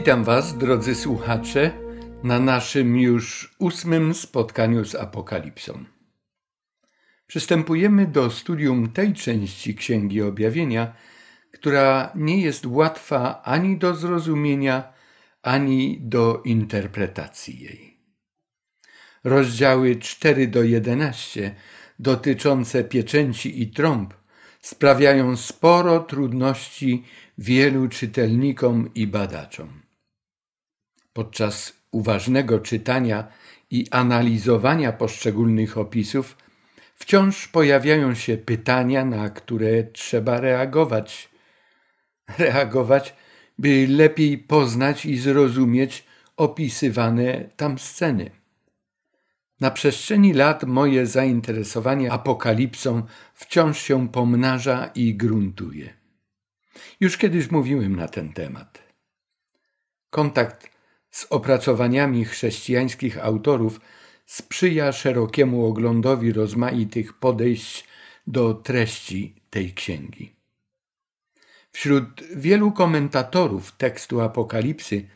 Witam 0.00 0.24
Was, 0.24 0.58
drodzy 0.58 0.94
słuchacze, 0.94 1.70
na 2.22 2.40
naszym 2.40 2.98
już 2.98 3.54
ósmym 3.58 4.14
spotkaniu 4.14 4.84
z 4.84 4.94
Apokalipsą. 4.94 5.84
Przystępujemy 7.26 8.06
do 8.06 8.30
studium 8.30 8.92
tej 8.92 9.14
części 9.14 9.74
Księgi 9.74 10.22
Objawienia, 10.22 10.94
która 11.52 12.12
nie 12.14 12.40
jest 12.40 12.66
łatwa 12.66 13.42
ani 13.42 13.78
do 13.78 13.94
zrozumienia, 13.94 14.92
ani 15.42 15.98
do 16.00 16.42
interpretacji 16.44 17.60
jej. 17.60 17.98
Rozdziały 19.24 19.96
4 19.96 20.46
do 20.46 20.62
11 20.62 21.54
dotyczące 21.98 22.84
pieczęci 22.84 23.62
i 23.62 23.70
trąb 23.70 24.14
sprawiają 24.60 25.36
sporo 25.36 26.00
trudności 26.00 27.04
wielu 27.38 27.88
czytelnikom 27.88 28.90
i 28.94 29.06
badaczom. 29.06 29.79
Podczas 31.12 31.72
uważnego 31.90 32.60
czytania 32.60 33.28
i 33.70 33.86
analizowania 33.90 34.92
poszczególnych 34.92 35.78
opisów 35.78 36.36
wciąż 36.94 37.48
pojawiają 37.48 38.14
się 38.14 38.36
pytania, 38.36 39.04
na 39.04 39.30
które 39.30 39.84
trzeba 39.84 40.40
reagować. 40.40 41.28
Reagować, 42.38 43.14
by 43.58 43.86
lepiej 43.88 44.38
poznać 44.38 45.06
i 45.06 45.18
zrozumieć 45.18 46.04
opisywane 46.36 47.50
tam 47.56 47.78
sceny. 47.78 48.30
Na 49.60 49.70
przestrzeni 49.70 50.32
lat 50.32 50.64
moje 50.64 51.06
zainteresowanie 51.06 52.12
apokalipsą 52.12 53.02
wciąż 53.34 53.78
się 53.78 54.08
pomnaża 54.08 54.90
i 54.94 55.14
gruntuje. 55.14 55.94
Już 57.00 57.16
kiedyś 57.16 57.50
mówiłem 57.50 57.96
na 57.96 58.08
ten 58.08 58.32
temat. 58.32 58.82
Kontakt 60.10 60.69
z 61.10 61.26
opracowaniami 61.30 62.24
chrześcijańskich 62.24 63.24
autorów 63.24 63.80
sprzyja 64.26 64.92
szerokiemu 64.92 65.66
oglądowi 65.66 66.32
rozmaitych 66.32 67.12
podejść 67.12 67.84
do 68.26 68.54
treści 68.54 69.34
tej 69.50 69.74
księgi. 69.74 70.32
Wśród 71.72 72.22
wielu 72.36 72.72
komentatorów 72.72 73.72
tekstu 73.72 74.20
Apokalipsy 74.20 75.08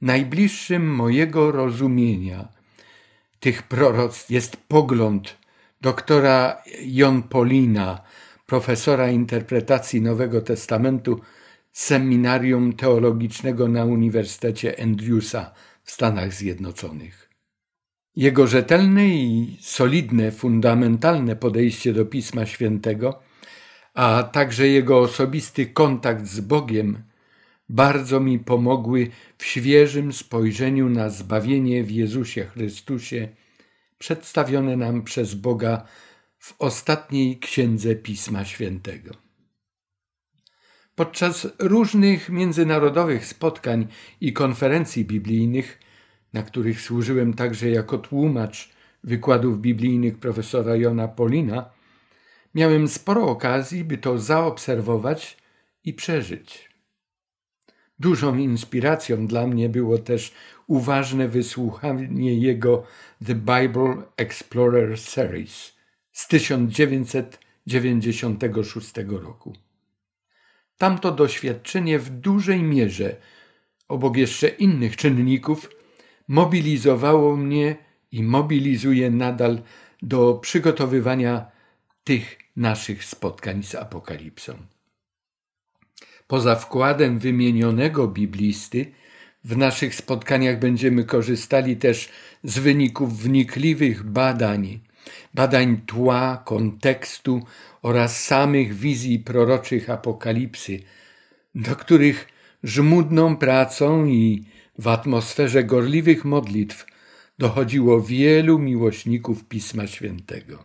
najbliższym 0.00 0.94
mojego 0.94 1.52
rozumienia 1.52 2.48
tych 3.40 3.62
proroctw 3.62 4.30
jest 4.30 4.56
pogląd 4.56 5.36
doktora 5.80 6.62
Jon 6.82 7.22
Polina, 7.22 8.02
profesora 8.46 9.10
interpretacji 9.10 10.00
Nowego 10.00 10.40
Testamentu 10.40 11.20
Seminarium 11.72 12.72
Teologicznego 12.72 13.68
na 13.68 13.84
Uniwersytecie 13.84 14.82
Andrewsa 14.82 15.52
w 15.82 15.90
Stanach 15.90 16.34
Zjednoczonych. 16.34 17.30
Jego 18.16 18.46
rzetelne 18.46 19.08
i 19.08 19.56
solidne, 19.60 20.32
fundamentalne 20.32 21.36
podejście 21.36 21.92
do 21.92 22.04
Pisma 22.04 22.46
Świętego, 22.46 23.22
a 23.94 24.22
także 24.22 24.68
jego 24.68 24.98
osobisty 24.98 25.66
kontakt 25.66 26.26
z 26.26 26.40
Bogiem 26.40 27.02
bardzo 27.68 28.20
mi 28.20 28.38
pomogły 28.38 29.10
w 29.38 29.44
świeżym 29.44 30.12
spojrzeniu 30.12 30.88
na 30.88 31.10
zbawienie 31.10 31.84
w 31.84 31.90
Jezusie 31.90 32.44
Chrystusie, 32.44 33.28
przedstawione 33.98 34.76
nam 34.76 35.02
przez 35.02 35.34
Boga 35.34 35.84
w 36.38 36.54
ostatniej 36.58 37.38
księdze 37.38 37.96
Pisma 37.96 38.44
Świętego. 38.44 39.31
Podczas 40.94 41.48
różnych 41.58 42.28
międzynarodowych 42.28 43.26
spotkań 43.26 43.86
i 44.20 44.32
konferencji 44.32 45.04
biblijnych, 45.04 45.78
na 46.32 46.42
których 46.42 46.80
służyłem 46.80 47.34
także 47.34 47.70
jako 47.70 47.98
tłumacz 47.98 48.70
wykładów 49.04 49.60
biblijnych 49.60 50.18
profesora 50.18 50.76
Jona 50.76 51.08
Polina, 51.08 51.70
miałem 52.54 52.88
sporo 52.88 53.26
okazji, 53.26 53.84
by 53.84 53.98
to 53.98 54.18
zaobserwować 54.18 55.36
i 55.84 55.94
przeżyć. 55.94 56.72
Dużą 57.98 58.36
inspiracją 58.36 59.26
dla 59.26 59.46
mnie 59.46 59.68
było 59.68 59.98
też 59.98 60.34
uważne 60.66 61.28
wysłuchanie 61.28 62.38
jego 62.38 62.84
The 63.26 63.34
Bible 63.34 64.02
Explorer 64.16 64.98
Series 64.98 65.72
z 66.12 66.28
1996 66.28 68.92
roku. 69.08 69.52
Tamto 70.78 71.12
doświadczenie 71.12 71.98
w 71.98 72.10
dużej 72.10 72.62
mierze, 72.62 73.16
obok 73.88 74.16
jeszcze 74.16 74.48
innych 74.48 74.96
czynników, 74.96 75.70
mobilizowało 76.28 77.36
mnie 77.36 77.76
i 78.12 78.22
mobilizuje 78.22 79.10
nadal 79.10 79.62
do 80.02 80.34
przygotowywania 80.34 81.46
tych 82.04 82.38
naszych 82.56 83.04
spotkań 83.04 83.62
z 83.62 83.74
Apokalipsą. 83.74 84.54
Poza 86.26 86.56
wkładem 86.56 87.18
wymienionego 87.18 88.08
biblisty, 88.08 88.92
w 89.44 89.56
naszych 89.56 89.94
spotkaniach 89.94 90.58
będziemy 90.58 91.04
korzystali 91.04 91.76
też 91.76 92.08
z 92.44 92.58
wyników 92.58 93.18
wnikliwych 93.22 94.02
badań, 94.02 94.80
badań 95.34 95.80
tła, 95.86 96.42
kontekstu 96.44 97.42
oraz 97.82 98.24
samych 98.24 98.74
wizji 98.74 99.18
proroczych 99.18 99.90
apokalipsy, 99.90 100.82
do 101.54 101.76
których 101.76 102.28
żmudną 102.62 103.36
pracą 103.36 104.06
i 104.06 104.44
w 104.78 104.88
atmosferze 104.88 105.64
gorliwych 105.64 106.24
modlitw 106.24 106.86
dochodziło 107.38 108.02
wielu 108.02 108.58
miłośników 108.58 109.44
Pisma 109.44 109.86
Świętego. 109.86 110.64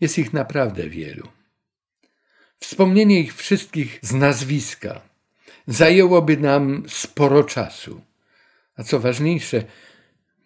Jest 0.00 0.18
ich 0.18 0.32
naprawdę 0.32 0.88
wielu. 0.88 1.28
Wspomnienie 2.58 3.20
ich 3.20 3.36
wszystkich 3.36 3.98
z 4.02 4.12
nazwiska 4.12 5.00
zajęłoby 5.66 6.36
nam 6.36 6.82
sporo 6.88 7.44
czasu. 7.44 8.00
A 8.76 8.82
co 8.82 9.00
ważniejsze, 9.00 9.64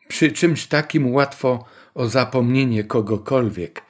przy 0.08 0.32
czymś 0.32 0.66
takim 0.66 1.14
łatwo 1.14 1.64
o 1.94 2.08
zapomnienie 2.08 2.84
kogokolwiek. 2.84 3.82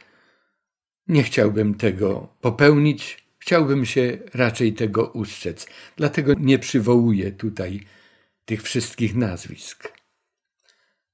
Nie 1.09 1.23
chciałbym 1.23 1.75
tego 1.75 2.29
popełnić, 2.41 3.27
chciałbym 3.39 3.87
się 3.87 4.19
raczej 4.35 4.73
tego 4.73 5.07
ustrzec, 5.07 5.67
dlatego 5.97 6.35
nie 6.35 6.59
przywołuję 6.59 7.33
tutaj 7.33 7.81
tych 8.45 8.63
wszystkich 8.63 9.15
nazwisk. 9.15 9.93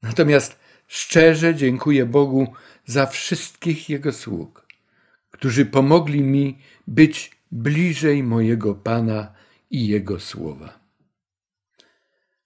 Natomiast 0.02 0.58
szczerze 0.86 1.54
dziękuję 1.54 2.06
Bogu 2.06 2.52
za 2.86 3.06
wszystkich 3.06 3.88
Jego 3.88 4.12
sług, 4.12 4.66
którzy 5.30 5.66
pomogli 5.66 6.22
mi 6.22 6.58
być 6.86 7.30
bliżej 7.52 8.22
mojego 8.22 8.74
Pana 8.74 9.34
i 9.70 9.86
Jego 9.86 10.20
słowa. 10.20 10.78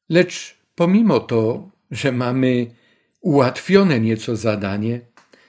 Lecz 0.09 0.57
pomimo 0.75 1.21
to, 1.21 1.71
że 1.91 2.13
mamy 2.13 2.75
ułatwione 3.23 4.01
nieco 4.01 4.37
zadanie, 4.37 5.01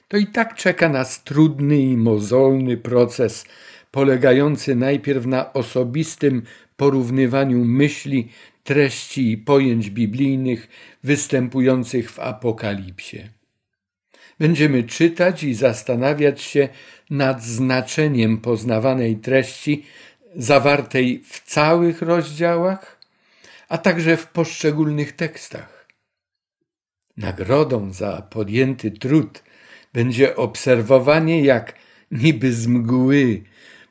to 0.08 0.18
i 0.18 0.28
tak 0.28 0.56
czeka 0.56 0.90
nas 0.90 1.24
trudny 1.24 1.78
i 1.78 1.98
mozolny 1.98 2.78
proces, 2.78 3.46
polegający 3.92 4.76
najpierw 4.76 5.26
na 5.26 5.54
osobistym 5.54 6.44
porównywaniu 6.78 7.66
myśli, 7.66 8.30
treści 8.64 9.32
i 9.32 9.38
pojęć 9.38 9.90
biblijnych 9.90 10.68
występujących 11.04 12.12
w 12.12 12.20
Apokalipsie. 12.20 13.30
Będziemy 14.40 14.84
czytać 14.84 15.44
i 15.44 15.54
zastanawiać 15.54 16.42
się 16.42 16.70
nad 17.10 17.44
znaczeniem 17.44 18.38
poznawanej 18.38 19.16
treści 19.16 19.86
zawartej 20.36 21.24
w 21.26 21.44
całych 21.44 22.02
rozdziałach, 22.02 23.00
a 23.70 23.78
także 23.78 24.18
w 24.18 24.28
poszczególnych 24.28 25.12
tekstach. 25.12 25.73
Nagrodą 27.18 27.94
za 27.94 28.22
podjęty 28.22 28.92
trud 28.92 29.44
będzie 29.94 30.36
obserwowanie, 30.36 31.42
jak 31.42 31.76
niby 32.12 32.54
z 32.54 32.68
mgły 32.68 33.44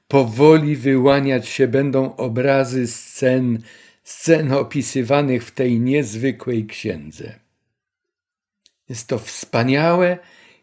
powoli 0.08 0.76
wyłaniać 0.76 1.48
się 1.48 1.68
będą 1.68 2.16
obrazy 2.16 2.86
scen, 2.86 3.62
scen 4.04 4.52
opisywanych 4.52 5.44
w 5.44 5.50
tej 5.50 5.80
niezwykłej 5.80 6.66
księdze. 6.66 7.38
Jest 8.88 9.06
to 9.08 9.18
wspaniałe 9.18 10.18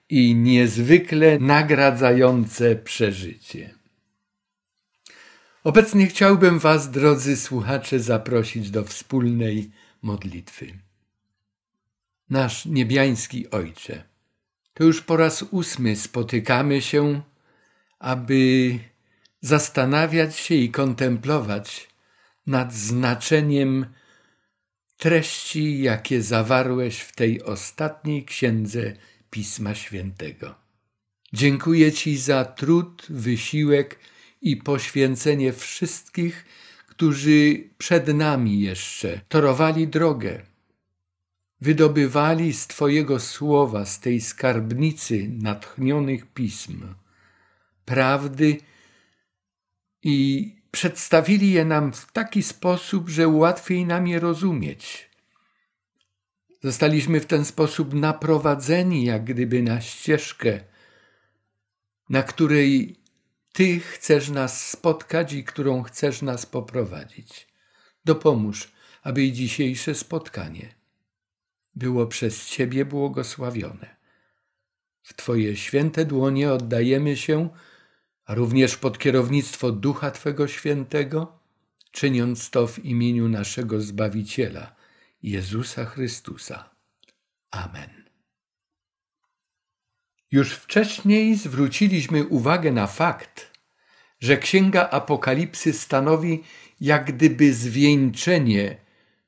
i 0.10 0.36
niezwykle 0.36 1.40
nagradzające 1.40 2.76
przeżycie. 2.76 3.70
Obecnie 5.64 6.08
chciałbym 6.08 6.60
Was, 6.60 6.92
drodzy 6.92 7.38
słuchacze, 7.38 8.00
zaprosić 8.00 8.72
do 8.72 8.84
wspólnej 8.84 9.72
modlitwy. 10.02 10.89
Nasz 12.30 12.66
niebiański 12.66 13.50
Ojcze, 13.50 14.04
to 14.74 14.84
już 14.84 15.02
po 15.02 15.18
raz 15.18 15.44
ósmy 15.44 15.96
spotykamy 15.96 16.82
się, 16.82 17.22
aby 18.00 18.80
zastanawiać 19.42 20.36
się 20.36 20.56
i 20.56 20.70
kontemplować 20.70 21.88
nad 22.48 22.74
znaczeniem 22.74 23.86
treści, 24.98 25.82
jakie 25.82 26.22
zawarłeś 26.22 27.00
w 27.00 27.16
tej 27.16 27.44
ostatniej 27.44 28.26
księdze 28.26 28.94
Pisma 29.30 29.76
Świętego. 29.76 30.56
Dziękuję 31.34 31.92
Ci 31.92 32.18
za 32.18 32.46
trud, 32.46 33.06
wysiłek 33.10 34.00
i 34.42 34.58
poświęcenie 34.58 35.54
wszystkich, 35.54 36.46
którzy 36.88 37.70
przed 37.78 38.08
nami 38.08 38.62
jeszcze 38.62 39.22
torowali 39.30 39.88
drogę, 39.88 40.49
wydobywali 41.62 42.54
z 42.54 42.68
Twojego 42.68 43.20
słowa, 43.20 43.86
z 43.86 44.00
tej 44.00 44.22
skarbnicy 44.22 45.30
natchnionych 45.30 46.26
pism, 46.26 46.96
prawdy 47.86 48.58
i 50.04 50.56
przedstawili 50.72 51.52
je 51.52 51.66
nam 51.66 51.94
w 51.94 52.12
taki 52.12 52.44
sposób, 52.44 53.10
że 53.10 53.28
łatwiej 53.28 53.86
nam 53.86 54.08
je 54.08 54.20
rozumieć. 54.20 55.10
Zostaliśmy 56.64 57.20
w 57.20 57.26
ten 57.26 57.46
sposób 57.46 57.94
naprowadzeni, 57.94 59.06
jak 59.06 59.24
gdyby 59.24 59.64
na 59.64 59.82
ścieżkę, 59.82 60.60
na 62.10 62.24
której 62.24 62.96
Ty 63.54 63.80
chcesz 63.80 64.30
nas 64.30 64.70
spotkać 64.70 65.34
i 65.34 65.44
którą 65.44 65.84
chcesz 65.84 66.22
nas 66.22 66.46
poprowadzić. 66.46 67.48
Dopomóż, 68.06 68.72
aby 69.04 69.24
i 69.24 69.34
dzisiejsze 69.34 69.96
spotkanie 69.96 70.79
było 71.76 72.08
przez 72.08 72.50
Ciebie 72.50 72.86
błogosławione. 72.86 73.96
W 75.04 75.14
Twoje 75.14 75.56
święte 75.56 76.06
dłonie 76.06 76.52
oddajemy 76.52 77.18
się, 77.18 77.50
a 78.26 78.36
również 78.36 78.78
pod 78.78 78.98
kierownictwo 78.98 79.72
Ducha 79.72 80.12
Twego 80.12 80.48
Świętego, 80.48 81.40
czyniąc 81.92 82.50
to 82.50 82.68
w 82.68 82.86
imieniu 82.86 83.30
naszego 83.30 83.82
Zbawiciela, 83.82 84.76
Jezusa 85.24 85.86
Chrystusa. 85.86 86.70
Amen. 87.52 88.10
Już 90.32 90.54
wcześniej 90.54 91.36
zwróciliśmy 91.36 92.28
uwagę 92.28 92.72
na 92.72 92.88
fakt, 92.88 93.60
że 94.20 94.38
Księga 94.38 94.90
Apokalipsy 94.90 95.74
stanowi 95.74 96.44
jak 96.82 97.16
gdyby 97.16 97.54
zwieńczenie, 97.54 98.78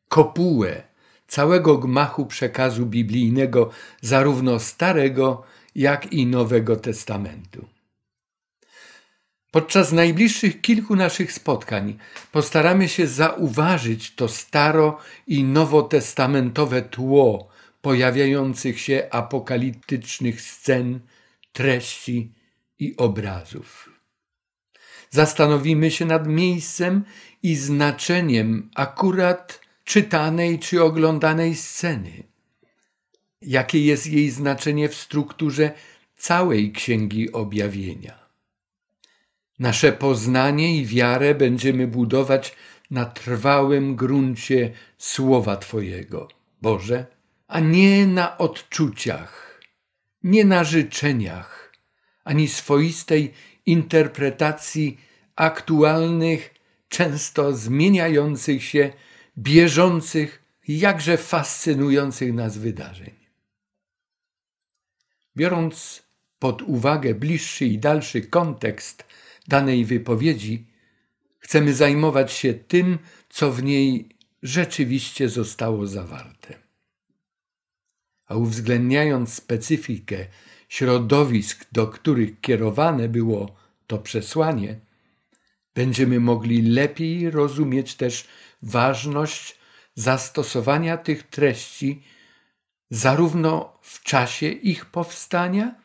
kopułę 0.07 0.90
całego 1.31 1.77
gmachu 1.77 2.25
przekazu 2.25 2.85
biblijnego, 2.85 3.69
zarówno 4.01 4.59
Starego, 4.59 5.43
jak 5.75 6.13
i 6.13 6.25
Nowego 6.25 6.75
Testamentu. 6.75 7.65
Podczas 9.51 9.91
najbliższych 9.91 10.61
kilku 10.61 10.95
naszych 10.95 11.31
spotkań 11.33 11.97
postaramy 12.31 12.89
się 12.89 13.07
zauważyć 13.07 14.15
to 14.15 14.27
staro 14.27 14.97
i 15.27 15.43
nowotestamentowe 15.43 16.81
tło 16.81 17.47
pojawiających 17.81 18.79
się 18.79 19.07
apokaliptycznych 19.11 20.41
scen, 20.41 20.99
treści 21.53 22.31
i 22.79 22.97
obrazów. 22.97 23.89
Zastanowimy 25.09 25.91
się 25.91 26.05
nad 26.05 26.27
miejscem 26.27 27.03
i 27.43 27.55
znaczeniem 27.55 28.69
akurat 28.75 29.60
czytanej 29.83 30.59
czy 30.59 30.83
oglądanej 30.83 31.55
sceny. 31.55 32.23
Jakie 33.41 33.85
jest 33.85 34.07
jej 34.07 34.29
znaczenie 34.29 34.89
w 34.89 34.95
strukturze 34.95 35.71
całej 36.17 36.71
Księgi 36.71 37.31
Objawienia? 37.31 38.19
Nasze 39.59 39.91
poznanie 39.91 40.77
i 40.77 40.85
wiarę 40.85 41.35
będziemy 41.35 41.87
budować 41.87 42.55
na 42.91 43.05
trwałym 43.05 43.95
gruncie 43.95 44.71
Słowa 44.97 45.57
Twojego, 45.57 46.27
Boże, 46.61 47.05
a 47.47 47.59
nie 47.59 48.07
na 48.07 48.37
odczuciach, 48.37 49.61
nie 50.23 50.45
na 50.45 50.63
życzeniach, 50.63 51.73
ani 52.23 52.47
swoistej 52.47 53.33
interpretacji 53.65 54.97
aktualnych, 55.35 56.53
często 56.89 57.53
zmieniających 57.53 58.63
się, 58.63 58.93
bieżących, 59.41 60.43
jakże 60.67 61.17
fascynujących 61.17 62.33
nas 62.33 62.57
wydarzeń. 62.57 63.13
Biorąc 65.37 66.03
pod 66.39 66.61
uwagę 66.61 67.15
bliższy 67.15 67.65
i 67.65 67.79
dalszy 67.79 68.21
kontekst 68.21 69.05
danej 69.47 69.85
wypowiedzi, 69.85 70.65
chcemy 71.39 71.73
zajmować 71.73 72.31
się 72.33 72.53
tym, 72.53 72.99
co 73.29 73.51
w 73.51 73.63
niej 73.63 74.09
rzeczywiście 74.43 75.29
zostało 75.29 75.87
zawarte. 75.87 76.53
A 78.25 78.35
uwzględniając 78.35 79.33
specyfikę 79.33 80.27
środowisk, 80.69 81.65
do 81.71 81.87
których 81.87 82.41
kierowane 82.41 83.09
było 83.09 83.55
to 83.87 83.97
przesłanie, 83.97 84.79
będziemy 85.75 86.19
mogli 86.19 86.61
lepiej 86.61 87.31
rozumieć 87.31 87.95
też 87.95 88.27
ważność 88.61 89.59
zastosowania 89.95 90.97
tych 90.97 91.23
treści 91.23 92.03
zarówno 92.89 93.79
w 93.81 94.03
czasie 94.03 94.47
ich 94.47 94.85
powstania, 94.85 95.75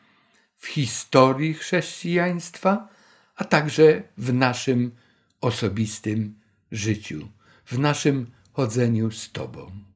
w 0.57 0.67
historii 0.67 1.53
chrześcijaństwa, 1.53 2.87
a 3.35 3.43
także 3.43 4.03
w 4.17 4.33
naszym 4.33 4.95
osobistym 5.41 6.39
życiu, 6.71 7.27
w 7.65 7.79
naszym 7.79 8.31
chodzeniu 8.53 9.11
z 9.11 9.31
Tobą. 9.31 9.86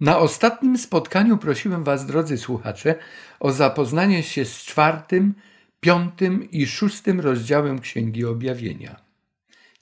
Na 0.00 0.18
ostatnim 0.18 0.78
spotkaniu 0.78 1.38
prosiłem 1.38 1.84
Was, 1.84 2.06
drodzy 2.06 2.38
słuchacze, 2.38 2.94
o 3.40 3.52
zapoznanie 3.52 4.22
się 4.22 4.44
z 4.44 4.62
czwartym, 4.64 5.34
piątym 5.80 6.50
i 6.50 6.66
szóstym 6.66 7.20
rozdziałem 7.20 7.78
Księgi 7.78 8.24
Objawienia. 8.24 9.00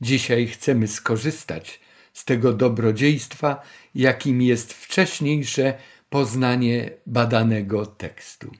Dzisiaj 0.00 0.46
chcemy 0.46 0.88
skorzystać 0.88 1.80
z 2.12 2.24
tego 2.24 2.52
dobrodziejstwa, 2.52 3.62
jakim 3.94 4.42
jest 4.42 4.72
wcześniejsze 4.72 5.74
poznanie 6.10 6.90
badanego 7.06 7.86
tekstu. 7.86 8.52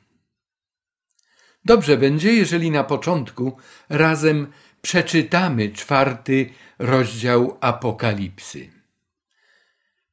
Dobrze 1.65 1.97
będzie, 1.97 2.33
jeżeli 2.33 2.71
na 2.71 2.85
początku 2.85 3.57
razem 3.89 4.53
przeczytamy 4.83 5.73
czwarty 5.73 6.51
rozdział 6.79 7.59
Apokalipsy. 7.61 8.74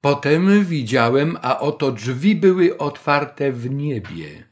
Potem 0.02 0.66
widziałem, 0.66 1.38
a 1.42 1.60
oto 1.60 1.92
drzwi 1.92 2.36
były 2.36 2.78
otwarte 2.78 3.52
w 3.52 3.70
niebie. 3.70 4.44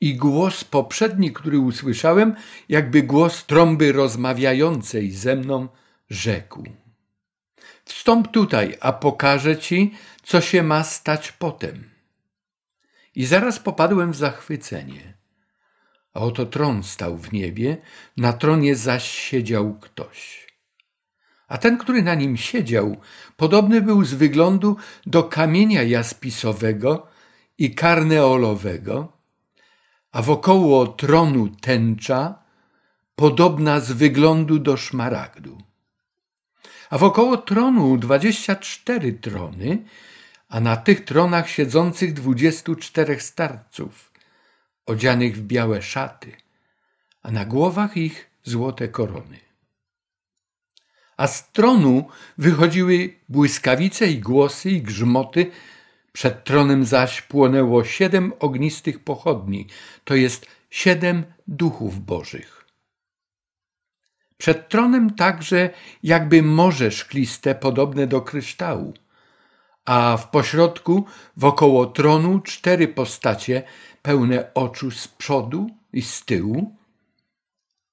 I 0.00 0.16
głos 0.16 0.64
poprzedni, 0.64 1.32
który 1.32 1.58
usłyszałem, 1.58 2.34
jakby 2.68 3.02
głos 3.02 3.46
trąby 3.46 3.92
rozmawiającej 3.92 5.10
ze 5.10 5.36
mną, 5.36 5.68
rzekł: 6.10 6.64
Wstąp 7.84 8.30
tutaj, 8.30 8.76
a 8.80 8.92
pokażę 8.92 9.56
ci, 9.56 9.94
co 10.22 10.40
się 10.40 10.62
ma 10.62 10.84
stać 10.84 11.32
potem. 11.32 11.90
I 13.14 13.24
zaraz 13.24 13.58
popadłem 13.58 14.12
w 14.12 14.16
zachwycenie. 14.16 15.14
A 16.14 16.20
oto 16.20 16.46
tron 16.46 16.82
stał 16.82 17.16
w 17.16 17.32
niebie, 17.32 17.76
na 18.16 18.32
tronie 18.32 18.76
zaś 18.76 19.10
siedział 19.10 19.78
ktoś. 19.80 20.41
A 21.52 21.58
ten, 21.58 21.78
który 21.78 22.02
na 22.02 22.14
nim 22.14 22.36
siedział, 22.36 22.96
podobny 23.36 23.80
był 23.80 24.04
z 24.04 24.14
wyglądu 24.14 24.76
do 25.06 25.22
kamienia 25.22 25.82
jaspisowego 25.82 27.06
i 27.58 27.74
karneolowego, 27.74 29.12
a 30.12 30.22
wokoło 30.22 30.86
tronu 30.86 31.48
tęcza, 31.48 32.34
podobna 33.14 33.80
z 33.80 33.92
wyglądu 33.92 34.58
do 34.58 34.76
szmaragdu 34.76 35.58
a 36.92 36.98
wokoło 36.98 37.36
tronu 37.36 37.96
dwadzieścia 37.96 38.56
cztery 38.56 39.12
trony, 39.12 39.84
a 40.48 40.60
na 40.60 40.76
tych 40.76 41.04
tronach 41.04 41.48
siedzących 41.48 42.12
dwudziestu 42.12 42.76
czterech 42.76 43.22
starców, 43.22 44.12
odzianych 44.86 45.36
w 45.36 45.42
białe 45.42 45.82
szaty, 45.82 46.32
a 47.22 47.30
na 47.30 47.44
głowach 47.44 47.96
ich 47.96 48.30
złote 48.42 48.88
korony. 48.88 49.51
A 51.16 51.26
z 51.26 51.52
tronu 51.52 52.08
wychodziły 52.38 53.14
błyskawice 53.28 54.06
i 54.06 54.18
głosy 54.18 54.70
i 54.70 54.82
grzmoty, 54.82 55.50
przed 56.12 56.44
tronem 56.44 56.84
zaś 56.84 57.22
płonęło 57.22 57.84
siedem 57.84 58.32
ognistych 58.38 59.04
pochodni, 59.04 59.66
to 60.04 60.14
jest 60.14 60.46
siedem 60.70 61.24
duchów 61.48 62.04
bożych. 62.04 62.66
Przed 64.36 64.68
tronem 64.68 65.14
także 65.14 65.70
jakby 66.02 66.42
morze 66.42 66.90
szkliste 66.90 67.54
podobne 67.54 68.06
do 68.06 68.20
kryształu, 68.20 68.94
a 69.84 70.16
w 70.16 70.30
pośrodku 70.30 71.04
wokoło 71.36 71.86
tronu 71.86 72.40
cztery 72.40 72.88
postacie 72.88 73.62
pełne 74.02 74.54
oczu 74.54 74.90
z 74.90 75.08
przodu 75.08 75.70
i 75.92 76.02
z 76.02 76.24
tyłu 76.24 76.76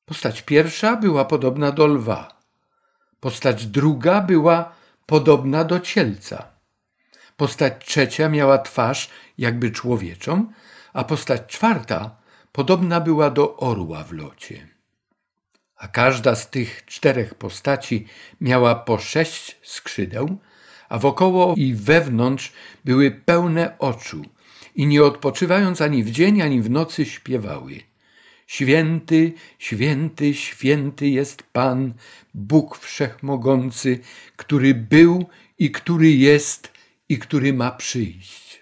Postać 0.09 0.41
pierwsza 0.41 0.95
była 0.95 1.25
podobna 1.25 1.71
do 1.71 1.87
lwa. 1.87 2.38
Postać 3.19 3.65
druga 3.65 4.21
była 4.21 4.75
podobna 5.05 5.63
do 5.63 5.79
cielca. 5.79 6.47
Postać 7.37 7.85
trzecia 7.85 8.29
miała 8.29 8.57
twarz 8.57 9.09
jakby 9.37 9.71
człowieczą, 9.71 10.51
a 10.93 11.03
postać 11.03 11.41
czwarta 11.47 12.15
podobna 12.51 12.99
była 13.01 13.29
do 13.29 13.57
orła 13.57 14.03
w 14.03 14.11
locie. 14.11 14.67
A 15.75 15.87
każda 15.87 16.35
z 16.35 16.49
tych 16.49 16.85
czterech 16.85 17.35
postaci 17.35 18.05
miała 18.41 18.75
po 18.75 18.97
sześć 18.97 19.57
skrzydeł, 19.63 20.37
a 20.89 20.99
wokoło 20.99 21.53
i 21.57 21.73
wewnątrz 21.73 22.53
były 22.85 23.11
pełne 23.11 23.79
oczu 23.79 24.21
i 24.75 24.87
nie 24.87 25.03
odpoczywając 25.03 25.81
ani 25.81 26.03
w 26.03 26.11
dzień, 26.11 26.41
ani 26.41 26.61
w 26.61 26.69
nocy 26.69 27.05
śpiewały. 27.05 27.88
Święty, 28.49 29.33
święty, 29.59 30.33
święty 30.33 31.09
jest 31.09 31.43
Pan, 31.43 31.93
Bóg 32.33 32.77
Wszechmogący, 32.77 33.99
który 34.35 34.73
był 34.73 35.25
i 35.59 35.71
który 35.71 36.11
jest 36.11 36.71
i 37.09 37.17
który 37.19 37.53
ma 37.53 37.71
przyjść. 37.71 38.61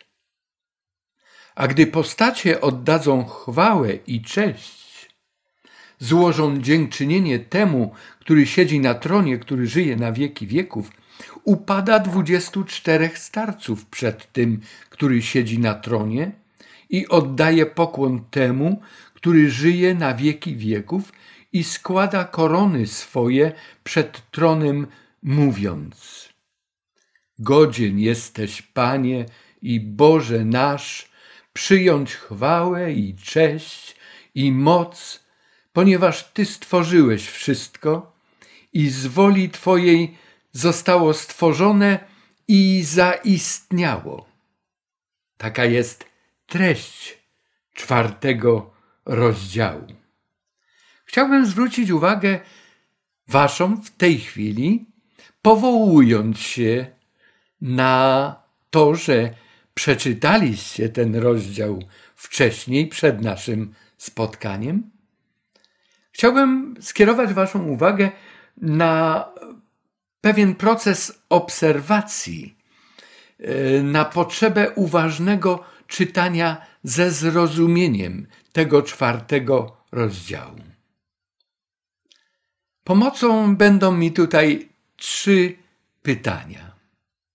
A 1.56 1.67
gdy 1.67 1.88
postacie 1.88 2.62
oddadzą 2.62 3.25
chwałę 3.25 3.94
i 4.08 4.22
cześć, 4.22 5.10
złożą 6.00 6.62
dziękczynienie 6.62 7.39
temu, 7.39 7.94
który 8.20 8.46
siedzi 8.46 8.79
na 8.79 8.94
tronie, 8.94 9.38
który 9.38 9.67
żyje 9.67 9.96
na 9.96 10.12
wieki 10.12 10.48
wieków, 10.48 10.91
upada 11.44 12.00
dwudziestu 12.00 12.63
czterech 12.63 13.17
starców 13.17 13.86
przed 13.86 14.32
tym, 14.32 14.62
który 14.89 15.22
siedzi 15.22 15.60
na 15.60 15.74
tronie 15.74 16.32
i 16.89 17.08
oddaje 17.08 17.65
pokłon 17.65 18.25
temu, 18.32 18.82
który 19.18 19.52
żyje 19.52 19.94
na 19.96 20.14
wieki 20.14 20.56
wieków 20.56 21.12
i 21.54 21.64
składa 21.64 22.26
korony 22.26 22.88
swoje 22.88 23.52
przed 23.84 24.32
tronem, 24.32 24.88
mówiąc: 25.24 26.30
Godzien 27.40 28.00
jesteś, 28.00 28.62
Panie 28.62 29.26
i 29.62 29.80
Boże 29.80 30.46
nasz, 30.46 31.10
przyjąć 31.54 32.16
chwałę 32.16 32.94
i 32.94 33.16
cześć 33.16 33.96
i 34.36 34.52
moc, 34.52 35.24
ponieważ 35.74 36.24
Ty 36.24 36.46
stworzyłeś 36.46 37.28
wszystko 37.28 38.14
i 38.74 38.90
z 38.90 39.08
woli 39.08 39.50
Twojej 39.50 40.18
zostało 40.52 41.14
stworzone 41.14 42.00
i 42.48 42.84
zaistniało. 42.84 44.26
Taka 45.38 45.66
jest 45.66 46.06
treść 46.48 47.18
czwartego 47.74 48.76
rozdziału. 49.08 49.88
Chciałbym 51.06 51.46
zwrócić 51.46 51.92
uwagę 51.92 52.40
Waszą 53.28 53.78
w 53.78 53.90
tej 53.90 54.20
chwili, 54.20 54.86
powołując 55.42 56.40
się 56.40 56.86
na 57.62 58.36
to, 58.70 58.96
że 58.96 59.34
przeczytaliście 59.74 60.90
ten 60.90 61.16
rozdział 61.16 61.80
wcześniej, 62.16 62.88
przed 62.88 63.22
naszym 63.22 63.74
spotkaniem. 63.98 64.92
Chciałbym 66.12 66.76
skierować 66.82 67.34
Waszą 67.34 67.64
uwagę 67.64 68.12
na 68.58 69.26
pewien 70.22 70.56
proces 70.56 71.24
obserwacji, 71.30 72.58
e, 73.40 73.84
na 73.84 74.06
potrzebę 74.06 74.72
uważnego 74.72 75.64
czytania 75.88 76.62
ze 76.84 77.12
zrozumieniem 77.12 78.28
tego 78.58 78.82
czwartego 78.82 79.78
rozdziału. 79.92 80.60
Pomocą 82.84 83.56
będą 83.56 83.92
mi 83.92 84.12
tutaj 84.12 84.70
trzy 84.96 85.56
pytania. 86.02 86.76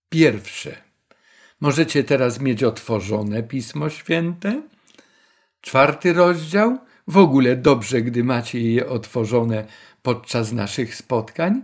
Pierwsze. 0.09 0.81
Możecie 1.61 2.03
teraz 2.03 2.39
mieć 2.39 2.63
otworzone 2.63 3.43
Pismo 3.43 3.89
Święte. 3.89 4.61
Czwarty 5.61 6.13
rozdział. 6.13 6.77
W 7.07 7.17
ogóle 7.17 7.55
dobrze, 7.55 8.01
gdy 8.01 8.23
macie 8.23 8.61
je 8.61 8.89
otworzone 8.89 9.65
podczas 10.01 10.51
naszych 10.51 10.95
spotkań. 10.95 11.63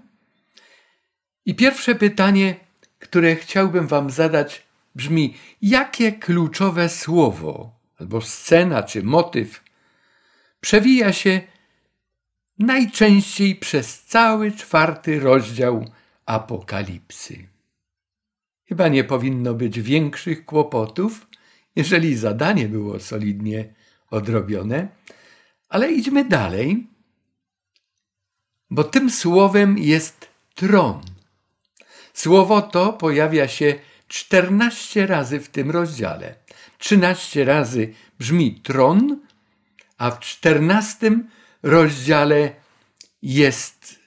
I 1.46 1.56
pierwsze 1.56 1.96
pytanie, 1.96 2.56
które 3.00 3.36
chciałbym 3.36 3.88
Wam 3.88 4.10
zadać, 4.10 4.64
brzmi: 4.96 5.34
jakie 5.62 6.12
kluczowe 6.12 6.90
słowo, 6.90 7.79
albo 8.00 8.22
scena, 8.22 8.84
czy 8.84 9.04
motyw 9.04 9.64
przewija 10.62 11.14
się 11.14 11.42
najczęściej 12.60 13.56
przez 13.56 14.04
cały 14.04 14.52
czwarty 14.52 15.20
rozdział 15.20 15.86
Apokalipsy? 16.26 17.48
Chyba 18.66 18.88
nie 18.88 19.04
powinno 19.04 19.54
być 19.54 19.82
większych 19.82 20.46
kłopotów, 20.46 21.28
jeżeli 21.76 22.16
zadanie 22.16 22.68
było 22.68 23.00
solidnie 23.00 23.74
odrobione, 24.12 24.88
ale 25.70 25.92
idźmy 25.92 26.26
dalej, 26.26 26.88
bo 28.70 28.84
tym 28.84 29.10
słowem 29.10 29.78
jest 29.78 30.28
tron. 30.56 31.02
Słowo 32.14 32.62
to 32.62 32.94
pojawia 32.94 33.48
się 33.48 33.76
14 34.08 35.08
razy 35.08 35.40
w 35.40 35.50
tym 35.50 35.72
rozdziale. 35.72 36.36
13 36.80 37.46
razy 37.46 37.94
brzmi 38.20 38.62
tron, 38.62 39.20
a 39.98 40.12
w 40.12 40.20
14 40.20 41.20
rozdziale 41.64 42.56
jest 43.22 44.00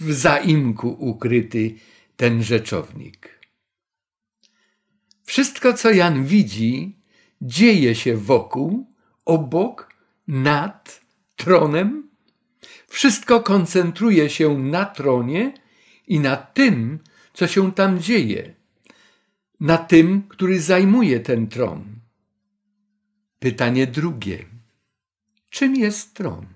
w 0.00 0.12
zaimku 0.12 0.96
ukryty 0.98 1.74
ten 2.16 2.42
rzeczownik. 2.42 3.40
Wszystko, 5.24 5.72
co 5.72 5.90
Jan 5.90 6.24
widzi, 6.24 6.96
dzieje 7.42 7.94
się 7.94 8.16
wokół, 8.16 8.86
obok, 9.24 9.94
nad 10.28 11.00
tronem. 11.36 12.10
Wszystko 12.88 13.40
koncentruje 13.40 14.30
się 14.30 14.58
na 14.58 14.84
tronie 14.84 15.54
i 16.06 16.20
na 16.20 16.36
tym, 16.36 16.98
co 17.34 17.46
się 17.46 17.72
tam 17.72 18.00
dzieje, 18.00 18.54
na 19.60 19.78
tym, 19.78 20.22
który 20.28 20.60
zajmuje 20.60 21.20
ten 21.20 21.46
tron. 21.46 21.84
Pytanie 23.38 23.86
drugie. 23.86 24.44
Czym 25.50 25.76
jest 25.76 26.14
tron? 26.14 26.46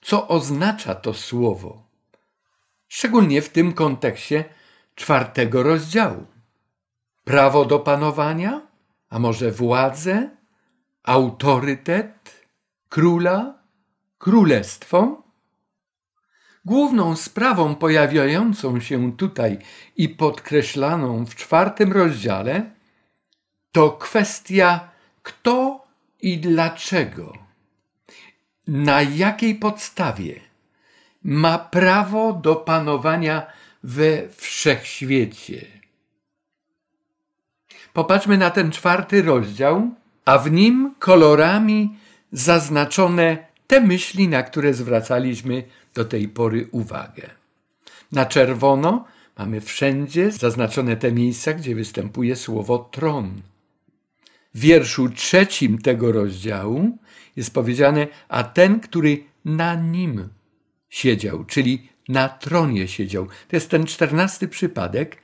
Co 0.00 0.28
oznacza 0.28 0.94
to 0.94 1.14
słowo? 1.14 1.86
Szczególnie 2.88 3.42
w 3.42 3.48
tym 3.48 3.72
kontekście 3.72 4.44
czwartego 4.94 5.62
rozdziału. 5.62 6.26
Prawo 7.24 7.64
do 7.64 7.78
panowania, 7.78 8.66
a 9.08 9.18
może 9.18 9.50
władzę, 9.50 10.30
autorytet, 11.02 12.46
króla, 12.88 13.58
królestwo? 14.18 15.21
Główną 16.64 17.16
sprawą 17.16 17.74
pojawiającą 17.74 18.80
się 18.80 19.16
tutaj 19.16 19.58
i 19.96 20.08
podkreślaną 20.08 21.24
w 21.26 21.34
czwartym 21.34 21.92
rozdziale 21.92 22.70
to 23.72 23.90
kwestia 23.90 24.88
kto 25.22 25.86
i 26.22 26.38
dlaczego, 26.38 27.32
na 28.66 29.02
jakiej 29.02 29.54
podstawie 29.54 30.40
ma 31.24 31.58
prawo 31.58 32.32
do 32.32 32.56
panowania 32.56 33.46
we 33.82 34.28
wszechświecie. 34.28 35.66
Popatrzmy 37.92 38.38
na 38.38 38.50
ten 38.50 38.72
czwarty 38.72 39.22
rozdział, 39.22 39.90
a 40.24 40.38
w 40.38 40.50
nim 40.50 40.94
kolorami 40.98 41.98
zaznaczone 42.32 43.46
te 43.66 43.80
myśli, 43.80 44.28
na 44.28 44.42
które 44.42 44.74
zwracaliśmy 44.74 45.64
do 45.94 46.04
tej 46.04 46.28
pory 46.28 46.68
uwagę. 46.70 47.30
Na 48.12 48.26
czerwono 48.26 49.04
mamy 49.38 49.60
wszędzie 49.60 50.32
zaznaczone 50.32 50.96
te 50.96 51.12
miejsca, 51.12 51.52
gdzie 51.52 51.74
występuje 51.74 52.36
słowo 52.36 52.78
tron. 52.78 53.42
W 54.54 54.60
wierszu 54.60 55.08
trzecim 55.08 55.78
tego 55.78 56.12
rozdziału 56.12 56.98
jest 57.36 57.54
powiedziane, 57.54 58.06
a 58.28 58.44
ten, 58.44 58.80
który 58.80 59.24
na 59.44 59.74
nim 59.74 60.28
siedział, 60.90 61.44
czyli 61.44 61.88
na 62.08 62.28
tronie 62.28 62.88
siedział. 62.88 63.26
To 63.26 63.56
jest 63.56 63.70
ten 63.70 63.86
czternasty 63.86 64.48
przypadek, 64.48 65.22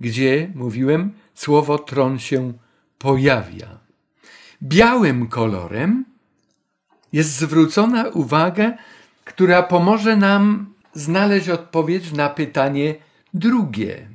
gdzie, 0.00 0.50
mówiłem, 0.54 1.12
słowo 1.34 1.78
tron 1.78 2.18
się 2.18 2.52
pojawia. 2.98 3.78
Białym 4.62 5.26
kolorem 5.26 6.04
jest 7.12 7.30
zwrócona 7.30 8.08
uwaga 8.08 8.76
która 9.36 9.62
pomoże 9.62 10.16
nam 10.16 10.74
znaleźć 10.92 11.48
odpowiedź 11.48 12.12
na 12.12 12.28
pytanie 12.28 12.94
drugie. 13.34 14.08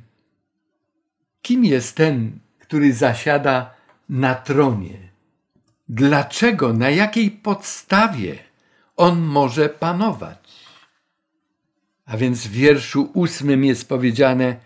Kim 1.42 1.64
jest 1.64 1.96
ten, 1.96 2.38
który 2.58 2.92
zasiada 2.92 3.74
na 4.08 4.34
tronie? 4.34 4.98
Dlaczego, 5.88 6.72
na 6.72 6.90
jakiej 6.90 7.30
podstawie 7.30 8.38
on 8.96 9.20
może 9.20 9.68
panować. 9.68 10.48
A 12.06 12.16
więc 12.16 12.46
w 12.46 12.50
wierszu 12.50 13.10
ósmym 13.14 13.64
jest 13.64 13.88
powiedziane, 13.88 14.56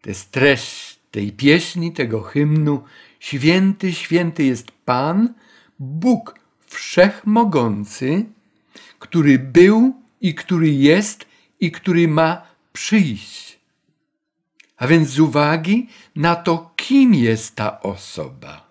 to 0.00 0.10
jest 0.10 0.30
treść 0.30 0.98
tej 1.10 1.32
pieśni, 1.32 1.92
tego 1.92 2.20
hymnu, 2.22 2.82
święty, 3.20 3.92
święty 3.92 4.44
jest 4.44 4.70
Pan, 4.84 5.34
Bóg 5.78 6.40
Wszechmogący, 6.66 8.24
który 8.98 9.38
był 9.38 9.94
i 10.20 10.34
który 10.34 10.70
jest 10.70 11.26
i 11.60 11.70
który 11.70 12.08
ma 12.08 12.42
przyjść. 12.72 13.58
A 14.76 14.86
więc 14.86 15.08
z 15.08 15.20
uwagi 15.20 15.88
na 16.16 16.36
to, 16.36 16.72
kim 16.76 17.14
jest 17.14 17.54
ta 17.56 17.80
osoba. 17.80 18.70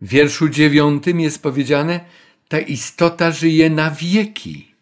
W 0.00 0.08
wierszu 0.08 0.48
dziewiątym 0.48 1.20
jest 1.20 1.42
powiedziane, 1.42 2.00
ta 2.48 2.58
istota 2.58 3.30
żyje 3.30 3.70
na 3.70 3.90
wieki. 3.90 4.74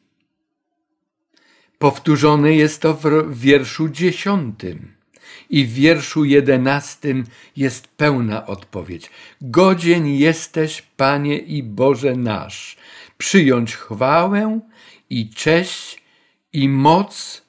Powtórzone 1.78 2.54
jest 2.54 2.82
to 2.82 2.94
w 2.94 3.38
wierszu 3.38 3.88
dziesiątym. 3.88 4.98
I 5.50 5.64
w 5.64 5.72
wierszu 5.72 6.24
jedenastym 6.24 7.24
jest 7.56 7.88
pełna 7.88 8.46
odpowiedź. 8.46 9.10
Godzien 9.40 10.06
jesteś, 10.06 10.82
Panie 10.96 11.38
i 11.38 11.62
Boże 11.62 12.16
nasz, 12.16 12.76
przyjąć 13.18 13.76
chwałę 13.76 14.60
i 15.10 15.30
cześć 15.30 16.02
i 16.52 16.68
moc, 16.68 17.42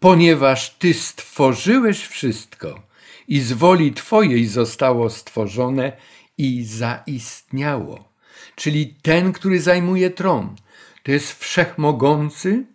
ponieważ 0.00 0.70
Ty 0.70 0.94
stworzyłeś 0.94 2.06
wszystko 2.06 2.82
i 3.28 3.40
z 3.40 3.52
woli 3.52 3.92
Twojej 3.92 4.46
zostało 4.46 5.10
stworzone 5.10 5.92
i 6.38 6.64
zaistniało. 6.64 8.12
Czyli 8.56 8.86
ten, 8.86 9.32
który 9.32 9.60
zajmuje 9.60 10.10
tron, 10.10 10.56
to 11.02 11.12
jest 11.12 11.38
wszechmogący, 11.44 12.66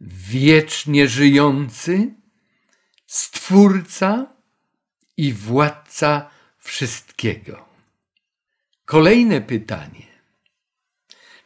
wiecznie 0.00 1.08
żyjący, 1.08 2.14
Stwórca 3.06 4.26
i 5.16 5.32
Władca 5.32 6.30
wszystkiego. 6.58 7.64
Kolejne 8.84 9.40
pytanie. 9.40 10.09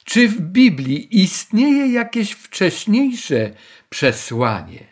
Czy 0.04 0.28
w 0.28 0.40
Biblii 0.40 1.22
istnieje 1.22 1.92
jakieś 1.92 2.32
wcześniejsze 2.32 3.50
przesłanie, 3.88 4.84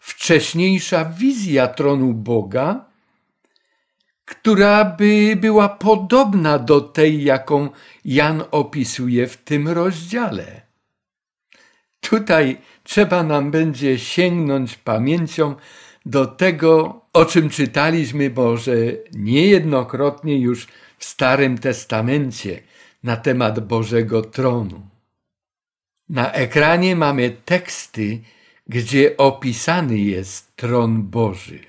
wcześniejsza 0.00 1.04
wizja 1.04 1.68
tronu 1.68 2.14
Boga, 2.14 2.84
która 4.24 4.84
by 4.84 5.36
była 5.36 5.68
podobna 5.68 6.58
do 6.58 6.80
tej, 6.80 7.24
jaką 7.24 7.68
Jan 8.04 8.44
opisuje 8.50 9.26
w 9.26 9.36
tym 9.36 9.68
rozdziale? 9.68 10.62
Tutaj 12.00 12.56
trzeba 12.82 13.22
nam 13.22 13.50
będzie 13.50 13.98
sięgnąć 13.98 14.74
pamięcią 14.76 15.54
do 16.06 16.26
tego, 16.26 17.00
o 17.12 17.24
czym 17.24 17.50
czytaliśmy 17.50 18.30
może 18.30 18.74
niejednokrotnie 19.12 20.38
już 20.38 20.66
w 20.98 21.04
Starym 21.04 21.58
Testamencie 21.58 22.62
na 23.06 23.16
temat 23.16 23.60
Bożego 23.60 24.22
Tronu. 24.22 24.80
Na 26.08 26.32
ekranie 26.32 26.96
mamy 26.96 27.36
teksty, 27.44 28.20
gdzie 28.66 29.16
opisany 29.16 29.98
jest 29.98 30.56
tron 30.56 31.02
Boży. 31.02 31.60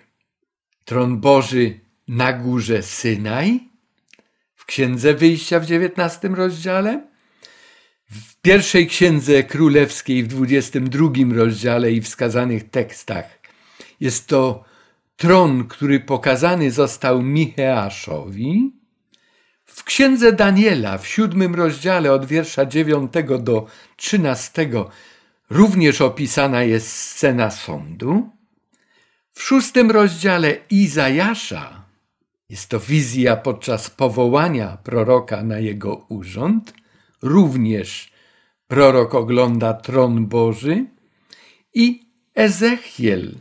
Tron 0.86 1.20
Boży 1.20 1.80
na 2.08 2.34
górze 2.34 2.84
Synaj, 2.84 3.60
w 4.56 4.66
Księdze 4.66 5.14
Wyjścia 5.14 5.60
w 5.60 5.64
XIX 5.64 6.34
rozdziale, 6.34 7.08
w 8.12 8.42
pierwszej 8.42 8.88
Księdze 8.88 9.44
Królewskiej 9.44 10.24
w 10.24 10.28
22 10.28 11.10
rozdziale 11.36 11.92
i 11.92 12.02
wskazanych 12.02 12.70
tekstach 12.70 13.40
jest 14.00 14.28
to 14.28 14.64
tron, 15.18 15.68
który 15.68 16.00
pokazany 16.00 16.72
został 16.72 17.22
Micheaszowi. 17.22 18.77
W 19.78 19.84
księdze 19.84 20.34
Daniela 20.34 20.98
w 20.98 21.08
siódmym 21.08 21.56
rozdziale 21.56 22.14
od 22.14 22.26
wiersza 22.26 22.66
dziewiątego 22.66 23.38
do 23.38 23.68
trzynastego 23.96 24.90
również 25.50 26.02
opisana 26.02 26.64
jest 26.64 26.88
scena 26.88 27.52
sądu. 27.52 28.30
W 29.34 29.44
szóstym 29.44 29.92
rozdziale 29.92 30.58
Izajasza 30.70 31.84
jest 32.50 32.70
to 32.70 32.80
wizja 32.80 33.36
podczas 33.36 33.90
powołania 33.90 34.78
proroka 34.84 35.44
na 35.44 35.60
jego 35.60 35.96
urząd. 36.10 36.74
Również 37.22 38.12
prorok 38.68 39.16
ogląda 39.16 39.74
tron 39.74 40.26
Boży 40.26 40.86
i 41.74 42.06
Ezechiel 42.36 43.36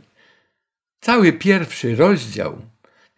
Cały 1.01 1.33
pierwszy 1.33 1.95
rozdział 1.95 2.61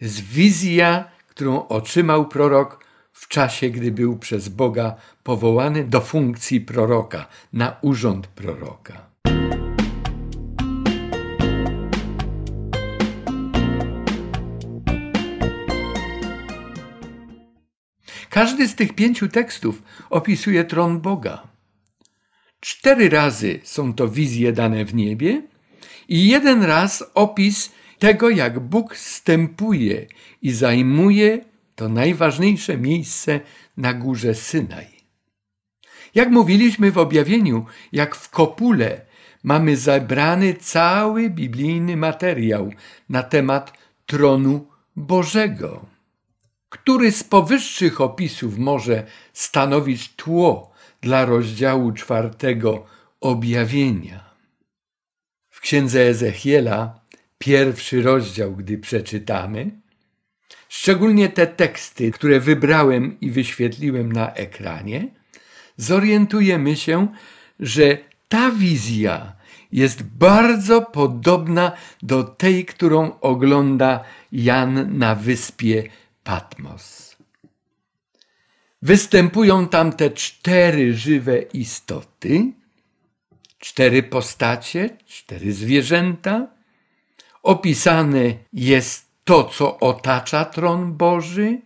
jest 0.02 0.22
wizja, 0.22 1.12
którą 1.28 1.68
otrzymał 1.68 2.28
prorok 2.28 2.89
w 3.20 3.28
czasie, 3.28 3.70
gdy 3.70 3.92
był 3.92 4.18
przez 4.18 4.50
Boga 4.50 4.96
powołany 5.24 5.84
do 5.84 6.02
funkcji 6.02 6.62
proroka, 6.62 7.28
na 7.54 7.76
urząd 7.82 8.28
proroka. 8.28 9.10
Każdy 18.30 18.68
z 18.68 18.76
tych 18.76 18.96
pięciu 18.96 19.28
tekstów 19.28 19.84
opisuje 20.10 20.64
tron 20.64 21.02
Boga. 21.02 21.48
Cztery 22.60 23.10
razy 23.10 23.60
są 23.64 23.94
to 23.94 24.08
wizje 24.08 24.54
dane 24.54 24.86
w 24.86 24.96
niebie 24.96 25.42
i 26.10 26.28
jeden 26.28 26.64
raz 26.64 27.04
opis 27.14 27.72
tego, 28.00 28.30
jak 28.30 28.60
Bóg 28.60 28.98
stępuje 28.98 30.08
i 30.42 30.52
zajmuje 30.52 31.50
to 31.80 31.90
najważniejsze 31.90 32.78
miejsce 32.78 33.40
na 33.78 33.94
górze 33.94 34.36
Synaj. 34.36 34.88
Jak 36.16 36.30
mówiliśmy 36.30 36.92
w 36.92 36.98
objawieniu, 36.98 37.66
jak 37.92 38.16
w 38.16 38.30
kopule 38.30 39.02
mamy 39.44 39.78
zebrany 39.78 40.54
cały 40.54 41.30
biblijny 41.30 41.98
materiał 41.98 42.72
na 43.10 43.24
temat 43.24 43.74
tronu 44.06 44.68
Bożego. 44.96 45.86
Który 46.70 47.12
z 47.12 47.24
powyższych 47.24 48.02
opisów 48.02 48.58
może 48.58 49.06
stanowić 49.34 50.16
tło 50.16 50.72
dla 51.02 51.26
rozdziału 51.26 51.92
czwartego 51.92 52.86
objawienia? 53.22 54.36
W 55.50 55.60
księdze 55.60 56.02
Ezechiela 56.02 57.00
pierwszy 57.38 58.02
rozdział, 58.02 58.56
gdy 58.56 58.78
przeczytamy, 58.78 59.79
szczególnie 60.70 61.30
te 61.30 61.48
teksty, 61.48 62.12
które 62.12 62.40
wybrałem 62.40 63.20
i 63.20 63.32
wyświetliłem 63.32 64.12
na 64.12 64.34
ekranie, 64.34 65.08
zorientujemy 65.78 66.76
się, 66.76 67.08
że 67.60 67.98
ta 68.30 68.52
wizja 68.52 69.36
jest 69.72 70.04
bardzo 70.04 70.82
podobna 70.82 71.72
do 72.04 72.24
tej, 72.24 72.66
którą 72.66 73.20
ogląda 73.20 74.04
Jan 74.32 74.98
na 74.98 75.16
wyspie 75.16 75.84
Patmos. 76.24 77.18
Występują 78.82 79.68
tam 79.68 79.94
te 79.94 80.10
cztery 80.10 80.94
żywe 80.94 81.42
istoty, 81.42 82.52
cztery 83.60 84.04
postacie, 84.04 84.90
cztery 85.08 85.54
zwierzęta, 85.54 86.48
opisane 87.44 88.34
jest 88.54 89.09
to, 89.30 89.44
co 89.44 89.80
otacza 89.80 90.46
tron 90.46 90.94
Boży, 90.94 91.62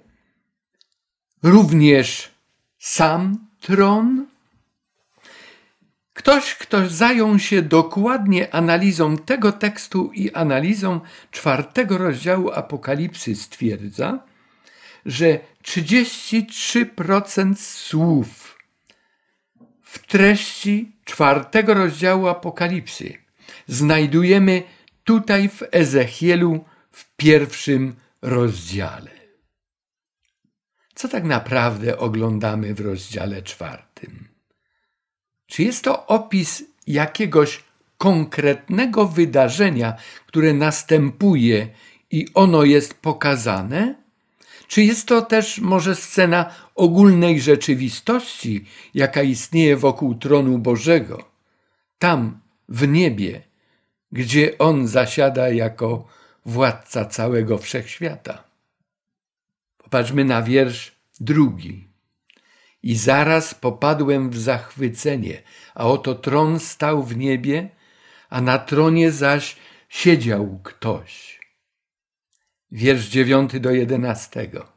również 1.44 2.32
sam 2.80 3.48
tron. 3.62 4.28
Ktoś, 6.14 6.56
kto 6.56 6.90
zajął 6.90 7.40
się 7.40 7.62
dokładnie 7.62 8.56
analizą 8.56 9.18
tego 9.18 9.52
tekstu 9.52 10.12
i 10.14 10.32
analizą 10.32 11.00
czwartego 11.32 11.98
rozdziału 11.98 12.52
Apokalipsy, 12.52 13.36
stwierdza, 13.36 14.20
że 15.06 15.40
33% 15.64 17.56
słów 17.56 18.58
w 19.82 20.08
treści 20.08 20.92
czwartego 21.06 21.74
rozdziału 21.74 22.28
Apokalipsy 22.28 23.14
znajdujemy 23.68 24.64
tutaj 25.04 25.50
w 25.50 25.64
Ezechielu 25.72 26.66
w 26.94 27.16
pierwszym 27.16 27.96
rozdziale. 28.22 29.12
Co 30.96 31.08
tak 31.08 31.24
naprawdę 31.24 31.98
oglądamy 31.98 32.74
w 32.74 32.80
rozdziale 32.80 33.42
czwartym? 33.42 34.28
Czy 35.48 35.64
jest 35.64 35.84
to 35.84 36.08
opis 36.08 36.64
jakiegoś 36.88 37.64
konkretnego 37.98 39.08
wydarzenia, 39.08 39.96
które 40.26 40.54
następuje 40.54 41.68
i 42.12 42.28
ono 42.34 42.64
jest 42.64 42.94
pokazane? 42.94 43.96
Czy 44.68 44.84
jest 44.84 45.08
to 45.08 45.22
też 45.22 45.60
może 45.60 45.96
scena 45.96 46.54
ogólnej 46.76 47.42
rzeczywistości, 47.42 48.66
jaka 48.94 49.22
istnieje 49.22 49.78
wokół 49.78 50.16
tronu 50.16 50.58
Bożego, 50.58 51.30
tam 52.00 52.40
w 52.70 52.88
niebie, 52.88 53.42
gdzie 54.12 54.58
On 54.58 54.88
zasiada 54.88 55.50
jako 55.50 56.08
władca 56.46 57.06
całego 57.06 57.58
wszechświata? 57.58 58.44
Popatrzmy 59.78 60.26
na 60.26 60.42
wiersz 60.42 60.92
drugi. 61.20 61.88
I 62.84 62.96
zaraz 62.96 63.54
popadłem 63.54 64.30
w 64.30 64.40
zachwycenie, 64.40 65.42
a 65.76 65.88
oto 65.88 66.16
tron 66.16 66.60
stał 66.60 67.04
w 67.04 67.18
niebie, 67.18 67.70
a 68.30 68.42
na 68.42 68.60
tronie 68.60 69.12
zaś 69.12 69.56
siedział 69.90 70.60
ktoś. 70.64 71.40
Wiersz 72.72 73.06
dziewiąty 73.06 73.60
do 73.60 73.72
jedenastego. 73.72 74.74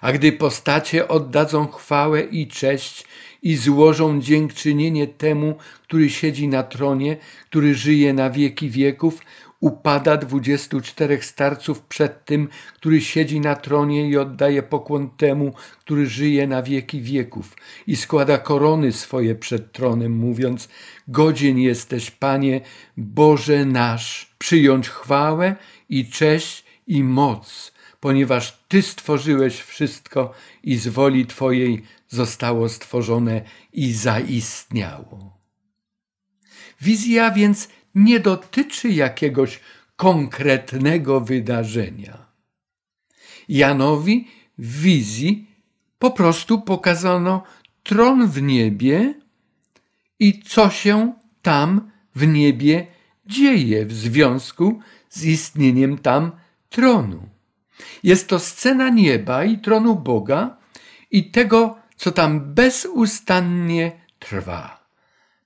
A 0.00 0.12
gdy 0.12 0.32
postacie 0.32 1.08
oddadzą 1.08 1.66
chwałę 1.66 2.22
i 2.22 2.48
cześć 2.48 3.04
i 3.42 3.56
złożą 3.56 4.20
dziękczynienie 4.20 5.06
temu, 5.06 5.56
który 5.82 6.10
siedzi 6.10 6.48
na 6.48 6.62
tronie, 6.62 7.16
który 7.44 7.74
żyje 7.74 8.12
na 8.12 8.30
wieki 8.30 8.70
wieków, 8.70 9.20
upada 9.60 10.16
dwudziestu 10.16 10.80
czterech 10.80 11.24
starców 11.24 11.82
przed 11.82 12.24
tym, 12.24 12.48
który 12.74 13.00
siedzi 13.00 13.40
na 13.40 13.56
tronie 13.56 14.08
i 14.08 14.16
oddaje 14.16 14.62
pokłon 14.62 15.10
temu, 15.10 15.52
który 15.80 16.06
żyje 16.06 16.46
na 16.46 16.62
wieki 16.62 17.00
wieków 17.00 17.56
i 17.86 17.96
składa 17.96 18.38
korony 18.38 18.92
swoje 18.92 19.34
przed 19.34 19.72
tronem, 19.72 20.12
mówiąc, 20.12 20.68
godzien 21.08 21.58
jesteś, 21.58 22.10
Panie, 22.10 22.60
Boże 22.96 23.64
nasz, 23.64 24.34
przyjąć 24.38 24.88
chwałę 24.88 25.56
i 25.88 26.10
cześć 26.10 26.64
i 26.86 27.04
moc, 27.04 27.72
ponieważ 28.00 28.64
Ty 28.68 28.82
stworzyłeś 28.82 29.60
wszystko 29.60 30.32
i 30.62 30.76
z 30.76 30.88
woli 30.88 31.26
Twojej 31.26 31.82
zostało 32.08 32.68
stworzone 32.68 33.42
i 33.72 33.92
zaistniało. 33.92 35.38
Wizja 36.80 37.30
więc 37.30 37.68
nie 37.94 38.20
dotyczy 38.20 38.88
jakiegoś 38.88 39.60
konkretnego 39.96 41.20
wydarzenia. 41.20 42.26
Janowi 43.48 44.28
w 44.58 44.80
wizji 44.80 45.46
po 45.98 46.10
prostu 46.10 46.60
pokazano 46.60 47.42
tron 47.82 48.28
w 48.28 48.42
niebie 48.42 49.14
i 50.18 50.42
co 50.42 50.70
się 50.70 51.12
tam 51.42 51.90
w 52.14 52.26
niebie 52.26 52.86
dzieje 53.26 53.86
w 53.86 53.92
związku 53.92 54.80
z 55.10 55.24
istnieniem 55.24 55.98
tam 55.98 56.32
tronu. 56.68 57.28
Jest 58.02 58.28
to 58.28 58.38
scena 58.38 58.90
nieba 58.90 59.44
i 59.44 59.58
tronu 59.58 59.96
Boga 59.96 60.56
i 61.10 61.30
tego, 61.30 61.78
co 61.96 62.12
tam 62.12 62.54
bezustannie 62.54 63.92
trwa 64.18 64.83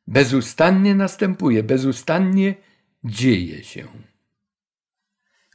bezustannie 0.08 0.94
następuje, 0.94 1.62
bezustannie 1.62 2.54
dzieje 3.04 3.64
się. 3.64 3.88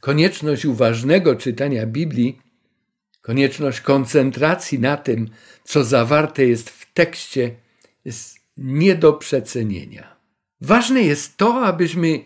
Konieczność 0.00 0.64
uważnego 0.64 1.36
czytania 1.36 1.86
Biblii, 1.86 2.40
konieczność 3.20 3.80
koncentracji 3.80 4.78
na 4.78 4.96
tym, 4.96 5.30
co 5.64 5.84
zawarte 5.84 6.46
jest 6.46 6.70
w 6.70 6.92
tekście, 6.92 7.54
jest 8.04 8.38
nie 8.56 8.94
do 8.94 9.12
przecenienia. 9.12 10.16
Ważne 10.60 11.02
jest 11.02 11.36
to, 11.36 11.66
abyśmy, 11.66 12.20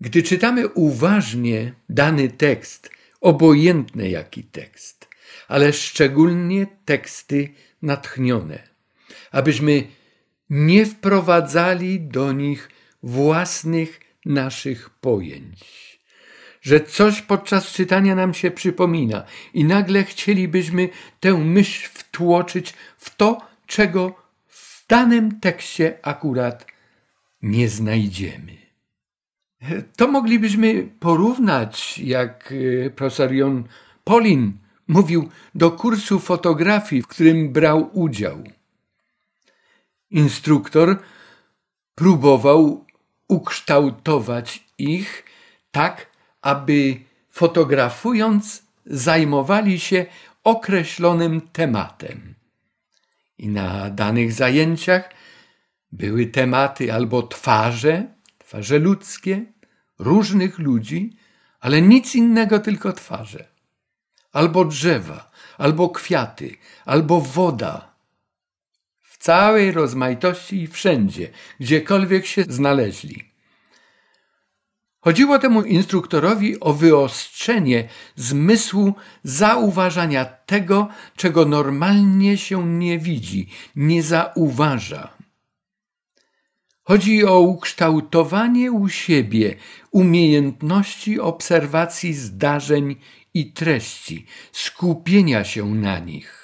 gdy 0.00 0.22
czytamy 0.22 0.68
uważnie 0.68 1.74
dany 1.88 2.28
tekst, 2.28 2.90
obojętny 3.20 4.08
jaki 4.10 4.44
tekst, 4.44 5.08
ale 5.48 5.72
szczególnie 5.72 6.66
teksty 6.84 7.48
natchnione, 7.82 8.68
abyśmy 9.30 9.84
nie 10.50 10.86
wprowadzali 10.86 12.00
do 12.00 12.32
nich 12.32 12.70
własnych 13.02 14.00
naszych 14.26 14.90
pojęć. 14.90 15.84
Że 16.60 16.80
coś 16.80 17.22
podczas 17.22 17.72
czytania 17.72 18.14
nam 18.14 18.34
się 18.34 18.50
przypomina 18.50 19.24
i 19.54 19.64
nagle 19.64 20.04
chcielibyśmy 20.04 20.88
tę 21.20 21.34
myśl 21.34 21.88
wtłoczyć 21.92 22.74
w 22.98 23.16
to, 23.16 23.40
czego 23.66 24.14
w 24.46 24.86
danym 24.88 25.40
tekście 25.40 25.98
akurat 26.02 26.66
nie 27.42 27.68
znajdziemy. 27.68 28.56
To 29.96 30.08
moglibyśmy 30.08 30.88
porównać, 31.00 31.98
jak 31.98 32.54
e, 32.86 32.90
profesor 32.90 33.32
Jon 33.32 33.64
Polin 34.04 34.52
mówił, 34.88 35.28
do 35.54 35.70
kursu 35.70 36.18
fotografii, 36.18 37.02
w 37.02 37.06
którym 37.06 37.52
brał 37.52 37.90
udział. 37.92 38.44
Instruktor 40.14 40.98
próbował 41.94 42.84
ukształtować 43.28 44.64
ich 44.78 45.24
tak, 45.70 46.06
aby 46.42 47.00
fotografując 47.30 48.62
zajmowali 48.86 49.80
się 49.80 50.06
określonym 50.44 51.40
tematem. 51.40 52.34
I 53.38 53.48
na 53.48 53.90
danych 53.90 54.32
zajęciach 54.32 55.10
były 55.92 56.26
tematy 56.26 56.92
albo 56.92 57.22
twarze, 57.22 58.06
twarze 58.38 58.78
ludzkie, 58.78 59.44
różnych 59.98 60.58
ludzi, 60.58 61.16
ale 61.60 61.82
nic 61.82 62.14
innego, 62.14 62.58
tylko 62.58 62.92
twarze. 62.92 63.48
Albo 64.32 64.64
drzewa, 64.64 65.30
albo 65.58 65.88
kwiaty, 65.88 66.56
albo 66.84 67.20
woda, 67.20 67.93
całej 69.24 69.72
rozmaitości 69.72 70.62
i 70.62 70.66
wszędzie, 70.66 71.28
gdziekolwiek 71.60 72.26
się 72.26 72.44
znaleźli. 72.48 73.24
Chodziło 75.00 75.38
temu 75.38 75.62
instruktorowi 75.62 76.60
o 76.60 76.72
wyostrzenie 76.72 77.88
zmysłu 78.16 78.94
zauważania 79.22 80.24
tego, 80.24 80.88
czego 81.16 81.44
normalnie 81.44 82.38
się 82.38 82.66
nie 82.68 82.98
widzi, 82.98 83.48
nie 83.76 84.02
zauważa. 84.02 85.08
Chodzi 86.82 87.24
o 87.24 87.40
ukształtowanie 87.40 88.72
u 88.72 88.88
siebie 88.88 89.56
umiejętności 89.90 91.20
obserwacji 91.20 92.14
zdarzeń 92.14 92.96
i 93.34 93.52
treści, 93.52 94.26
skupienia 94.52 95.44
się 95.44 95.74
na 95.74 95.98
nich 95.98 96.43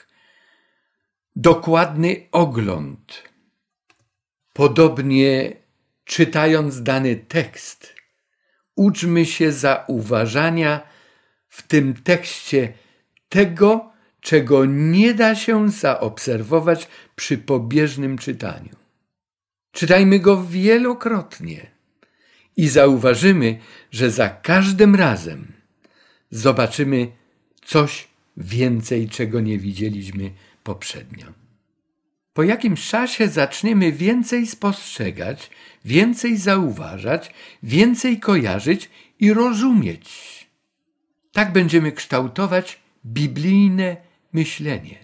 dokładny 1.37 2.29
ogląd. 2.33 3.23
Podobnie 4.53 5.57
czytając 6.05 6.83
dany 6.83 7.16
tekst, 7.16 7.95
uczmy 8.77 9.27
się 9.27 9.53
zauważania 9.53 10.81
w 11.49 11.62
tym 11.62 11.95
tekście 11.95 12.73
tego, 13.29 13.93
czego 14.21 14.64
nie 14.64 15.14
da 15.14 15.35
się 15.35 15.71
zaobserwować 15.71 16.88
przy 17.16 17.38
pobieżnym 17.38 18.19
czytaniu. 18.19 18.77
Czytajmy 19.73 20.19
go 20.19 20.45
wielokrotnie 20.45 21.71
i 22.57 22.69
zauważymy, 22.69 23.59
że 23.90 24.11
za 24.11 24.29
każdym 24.29 24.95
razem 24.95 25.53
zobaczymy 26.31 27.12
coś 27.64 28.10
więcej, 28.37 29.09
czego 29.09 29.40
nie 29.40 29.59
widzieliśmy 29.59 30.31
poprzednio. 30.64 31.27
Po 32.33 32.43
jakimś 32.43 32.88
czasie 32.88 33.29
zaczniemy 33.29 33.93
więcej 33.93 34.47
spostrzegać, 34.47 35.51
więcej 35.85 36.37
zauważać, 36.37 37.35
więcej 37.62 38.21
kojarzyć 38.21 38.90
i 39.21 39.33
rozumieć. 39.33 40.11
Tak 41.33 41.53
będziemy 41.53 41.93
kształtować 41.93 42.79
biblijne 43.07 43.97
myślenie. 44.33 44.99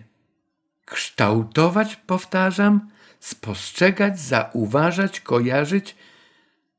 Kształtować, 0.84 1.96
powtarzam, 1.96 2.90
spostrzegać, 3.20 4.20
zauważać, 4.20 5.20
kojarzyć 5.20 5.96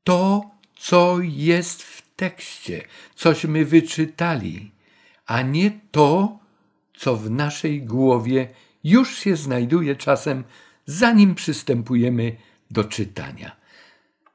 to, 0.04 0.50
co 0.76 1.18
jest 1.20 1.82
w 1.82 2.02
tekście, 2.16 2.82
cośmy 3.14 3.64
wyczytali, 3.64 4.70
a 5.28 5.42
nie 5.42 5.80
to, 5.90 6.38
co 6.96 7.16
w 7.16 7.30
naszej 7.30 7.82
głowie 7.82 8.48
już 8.84 9.18
się 9.18 9.36
znajduje 9.36 9.96
czasem, 9.96 10.44
zanim 10.86 11.34
przystępujemy 11.34 12.36
do 12.70 12.84
czytania. 12.84 13.56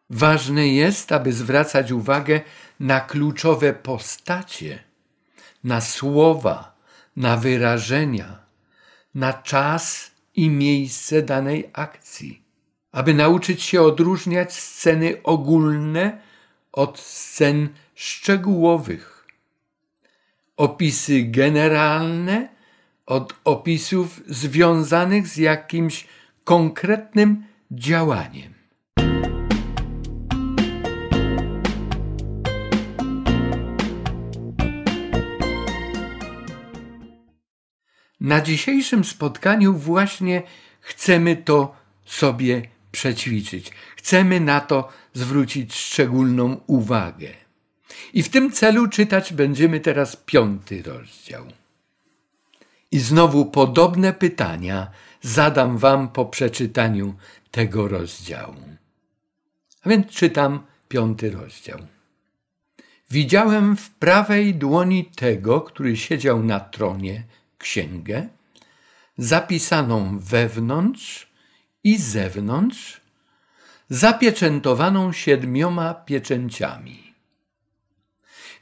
Ważne 0.09 0.67
jest, 0.67 1.11
aby 1.11 1.33
zwracać 1.33 1.91
uwagę 1.91 2.41
na 2.79 2.99
kluczowe 3.01 3.73
postacie, 3.73 4.83
na 5.63 5.81
słowa, 5.81 6.75
na 7.15 7.37
wyrażenia, 7.37 8.39
na 9.15 9.33
czas 9.33 10.11
i 10.35 10.49
miejsce 10.49 11.21
danej 11.21 11.69
akcji, 11.73 12.43
aby 12.91 13.13
nauczyć 13.13 13.63
się 13.63 13.81
odróżniać 13.81 14.53
sceny 14.53 15.23
ogólne 15.23 16.21
od 16.71 16.99
scen 16.99 17.69
szczegółowych. 17.95 19.12
Opisy 20.57 21.23
generalne 21.23 22.49
od 23.05 23.33
opisów 23.43 24.21
związanych 24.27 25.27
z 25.27 25.37
jakimś 25.37 26.07
konkretnym 26.43 27.43
działaniem. 27.71 28.53
Na 38.19 38.41
dzisiejszym 38.41 39.03
spotkaniu 39.03 39.73
właśnie 39.73 40.43
chcemy 40.79 41.35
to 41.35 41.75
sobie 42.05 42.61
przećwiczyć. 42.91 43.71
Chcemy 43.95 44.39
na 44.39 44.61
to 44.61 44.89
zwrócić 45.13 45.75
szczególną 45.75 46.61
uwagę. 46.67 47.42
I 48.13 48.23
w 48.23 48.29
tym 48.29 48.51
celu 48.51 48.87
czytać 48.87 49.33
będziemy 49.33 49.79
teraz 49.79 50.15
piąty 50.15 50.83
rozdział. 50.83 51.45
I 52.91 52.99
znowu 52.99 53.45
podobne 53.45 54.13
pytania 54.13 54.91
zadam 55.21 55.77
Wam 55.77 56.09
po 56.09 56.25
przeczytaniu 56.25 57.13
tego 57.51 57.87
rozdziału. 57.87 58.55
A 59.83 59.89
więc 59.89 60.07
czytam 60.07 60.63
piąty 60.87 61.31
rozdział. 61.31 61.79
Widziałem 63.11 63.77
w 63.77 63.89
prawej 63.89 64.55
dłoni 64.55 65.05
tego, 65.05 65.61
który 65.61 65.97
siedział 65.97 66.43
na 66.43 66.59
tronie, 66.59 67.23
księgę, 67.57 68.27
zapisaną 69.17 70.19
wewnątrz 70.19 71.27
i 71.83 71.97
zewnątrz, 71.97 73.01
zapieczętowaną 73.89 75.13
siedmioma 75.13 75.93
pieczęciami. 75.93 77.12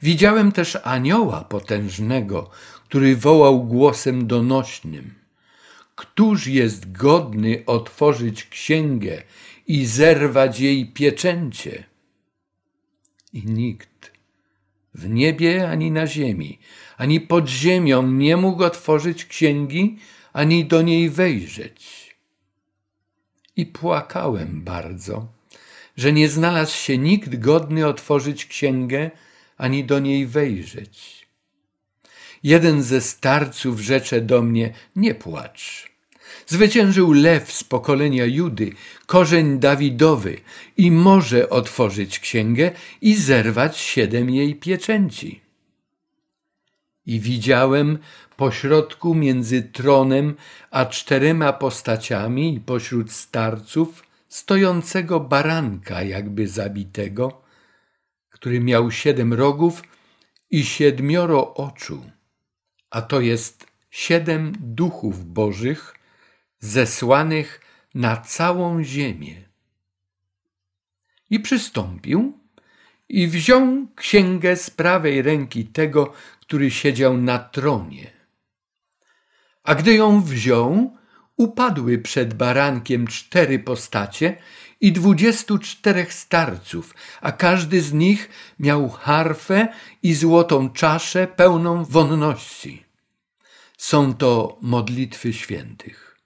Widziałem 0.02 0.52
też 0.52 0.78
anioła 0.84 1.44
potężnego, 1.44 2.50
który 2.84 3.16
wołał 3.16 3.64
głosem 3.64 4.26
donośnym: 4.26 5.14
Któż 5.94 6.46
jest 6.46 6.92
godny 6.92 7.62
otworzyć 7.66 8.44
księgę 8.44 9.22
i 9.66 9.86
zerwać 9.86 10.60
jej 10.60 10.92
pieczęcie? 10.92 11.84
I 13.32 13.46
nikt 13.46 14.12
w 14.94 15.08
niebie 15.08 15.70
ani 15.70 15.90
na 15.90 16.06
ziemi, 16.06 16.58
ani 16.96 17.20
pod 17.20 17.48
ziemią 17.48 18.02
nie 18.02 18.36
mógł 18.36 18.64
otworzyć 18.64 19.24
księgi, 19.24 19.98
ani 20.32 20.64
do 20.64 20.82
niej 20.82 21.10
wejrzeć. 21.10 22.16
I 23.56 23.66
płakałem 23.66 24.62
bardzo, 24.64 25.26
że 25.96 26.12
nie 26.12 26.28
znalazł 26.28 26.76
się 26.76 26.98
nikt 26.98 27.36
godny 27.36 27.86
otworzyć 27.86 28.46
księgę, 28.46 29.10
ani 29.62 29.84
do 29.84 29.98
niej 29.98 30.26
wejrzeć. 30.26 31.26
Jeden 32.42 32.82
ze 32.82 33.00
starców 33.00 33.80
rzecze 33.80 34.20
do 34.20 34.42
mnie: 34.42 34.74
Nie 34.96 35.14
płacz. 35.14 35.92
Zwyciężył 36.46 37.12
lew 37.12 37.52
z 37.52 37.64
pokolenia 37.64 38.24
Judy, 38.24 38.72
korzeń 39.06 39.58
Dawidowy, 39.58 40.40
i 40.76 40.90
może 40.90 41.50
otworzyć 41.50 42.18
księgę 42.18 42.70
i 43.00 43.14
zerwać 43.14 43.78
siedem 43.78 44.30
jej 44.30 44.54
pieczęci. 44.54 45.40
I 47.06 47.20
widziałem 47.20 47.98
pośrodku 48.36 49.14
między 49.14 49.62
tronem 49.62 50.34
a 50.70 50.86
czterema 50.86 51.52
postaciami 51.52 52.54
i 52.54 52.60
pośród 52.60 53.12
starców 53.12 54.02
stojącego 54.28 55.20
baranka 55.20 56.02
jakby 56.02 56.48
zabitego, 56.48 57.41
który 58.42 58.60
miał 58.60 58.90
siedem 58.90 59.32
rogów 59.32 59.82
i 60.50 60.64
siedmioro 60.64 61.54
oczu, 61.54 62.10
a 62.90 63.02
to 63.02 63.20
jest 63.20 63.66
siedem 63.90 64.52
duchów 64.60 65.32
bożych 65.32 65.94
zesłanych 66.58 67.60
na 67.94 68.16
całą 68.16 68.82
ziemię. 68.82 69.48
I 71.30 71.40
przystąpił 71.40 72.38
i 73.08 73.28
wziął 73.28 73.86
księgę 73.96 74.56
z 74.56 74.70
prawej 74.70 75.22
ręki 75.22 75.66
tego, 75.66 76.12
który 76.40 76.70
siedział 76.70 77.16
na 77.16 77.38
tronie. 77.38 78.10
A 79.64 79.74
gdy 79.74 79.94
ją 79.94 80.22
wziął, 80.22 80.96
upadły 81.36 81.98
przed 81.98 82.34
barankiem 82.34 83.06
cztery 83.06 83.58
postacie 83.58 84.36
i 84.82 84.92
dwudziestu 84.92 85.58
czterech 85.58 86.12
starców, 86.12 86.94
a 87.20 87.32
każdy 87.32 87.82
z 87.82 87.92
nich 87.92 88.28
miał 88.58 88.88
harfę 88.88 89.68
i 90.02 90.14
złotą 90.14 90.70
czaszę 90.70 91.26
pełną 91.26 91.84
wonności. 91.84 92.82
Są 93.78 94.14
to 94.14 94.58
modlitwy 94.62 95.32
świętych. 95.32 96.16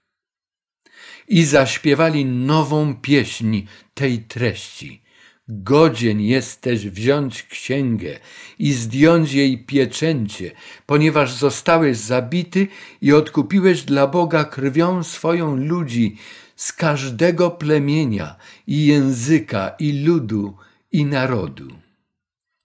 I 1.27 1.45
zaśpiewali 1.45 2.25
nową 2.25 2.95
pieśń 2.95 3.61
tej 3.93 4.19
treści– 4.19 5.01
Godzien 5.49 6.21
jesteś 6.21 6.87
wziąć 6.87 7.43
księgę 7.43 8.19
i 8.59 8.73
zdjąć 8.73 9.33
jej 9.33 9.65
pieczęcie, 9.65 10.51
ponieważ 10.85 11.33
zostałeś 11.33 11.97
zabity 11.97 12.67
i 13.01 13.13
odkupiłeś 13.13 13.81
dla 13.81 14.07
Boga 14.07 14.43
krwią 14.43 15.03
swoją 15.03 15.55
ludzi 15.55 16.17
z 16.57 16.73
każdego 16.73 17.51
plemienia 17.51 18.35
i 18.67 18.85
języka 18.85 19.69
i 19.79 20.03
ludu 20.05 20.57
i 20.91 21.05
narodu. 21.05 21.67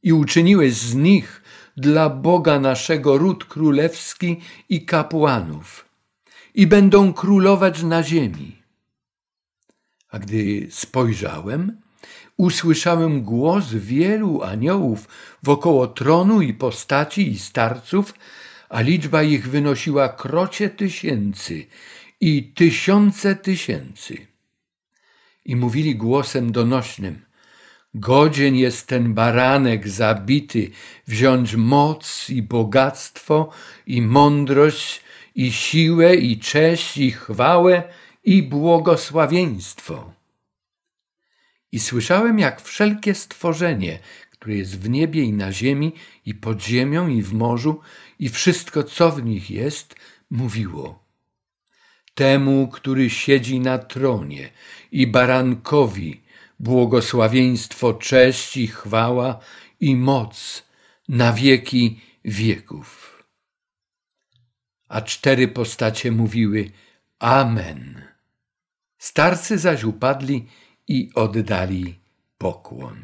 I 0.03 0.13
uczyniłeś 0.13 0.75
z 0.75 0.95
nich 0.95 1.43
dla 1.77 2.11
Boga 2.11 2.61
naszego 2.61 3.19
ród 3.19 3.45
królewski 3.45 4.41
i 4.69 4.85
kapłanów 4.85 5.85
i 6.55 6.67
będą 6.67 7.13
królować 7.13 7.83
na 7.83 8.03
ziemi. 8.03 8.63
A 10.09 10.19
gdy 10.19 10.67
spojrzałem, 10.71 11.81
usłyszałem 12.37 13.23
głos 13.23 13.75
wielu 13.75 14.43
aniołów 14.43 15.09
wokoło 15.43 15.87
tronu 15.87 16.43
i 16.43 16.55
postaci 16.55 17.31
i 17.31 17.39
starców, 17.39 18.15
a 18.69 18.81
liczba 18.81 19.23
ich 19.23 19.49
wynosiła 19.49 20.09
krocie 20.09 20.71
tysięcy 20.71 21.67
i 22.23 22.43
tysiące 22.43 23.37
tysięcy. 23.37 24.27
I 25.45 25.57
mówili 25.57 25.97
głosem 25.97 26.53
donośnym: 26.53 27.25
Godzien 27.95 28.57
jest 28.57 28.87
ten 28.87 29.15
baranek 29.15 29.89
zabity 29.89 30.71
wziąć 31.07 31.55
moc 31.55 32.31
i 32.31 32.43
bogactwo, 32.43 33.51
i 33.87 34.03
mądrość, 34.03 35.03
i 35.35 35.53
siłę, 35.53 36.17
i 36.17 36.39
cześć, 36.39 36.97
i 36.97 37.11
chwałę, 37.11 37.83
i 38.25 38.43
błogosławieństwo. 38.43 40.13
I 41.73 41.81
słyszałem, 41.81 42.39
jak 42.39 42.61
wszelkie 42.61 43.15
stworzenie, 43.15 43.99
które 44.31 44.55
jest 44.55 44.81
w 44.81 44.89
niebie 44.89 45.23
i 45.23 45.33
na 45.33 45.53
ziemi, 45.53 45.93
i 46.27 46.35
pod 46.35 46.63
ziemią, 46.63 47.09
i 47.09 47.23
w 47.23 47.33
morzu, 47.33 47.81
i 48.19 48.29
wszystko, 48.29 48.83
co 48.85 49.11
w 49.11 49.25
nich 49.25 49.51
jest, 49.51 49.95
mówiło. 50.31 51.02
Temu, 52.15 52.69
który 52.69 53.11
siedzi 53.11 53.61
na 53.61 53.79
tronie, 53.79 54.51
i 54.91 55.07
barankowi, 55.07 56.23
błogosławieństwo, 56.59 57.95
cześć 57.95 58.57
i 58.57 58.67
chwała 58.67 59.39
i 59.81 59.97
moc 59.97 60.63
na 61.09 61.33
wieki 61.33 62.01
wieków. 62.25 63.23
A 64.89 65.01
cztery 65.03 65.49
postacie 65.49 66.13
mówiły 66.13 66.71
Amen. 67.19 68.05
Starcy 68.99 69.59
zaś 69.59 69.85
upadli 69.85 70.49
i 70.89 71.11
oddali 71.15 71.95
pokłon. 72.39 73.03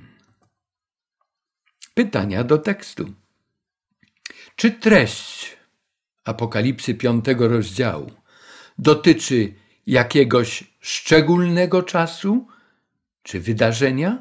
Pytania 1.94 2.44
do 2.44 2.58
tekstu. 2.58 3.14
Czy 4.56 4.70
treść 4.70 5.56
Apokalipsy 6.24 6.94
piątego 6.94 7.48
rozdziału 7.48 8.17
dotyczy 8.78 9.54
jakiegoś 9.86 10.64
szczególnego 10.80 11.82
czasu 11.82 12.46
czy 13.22 13.40
wydarzenia? 13.40 14.18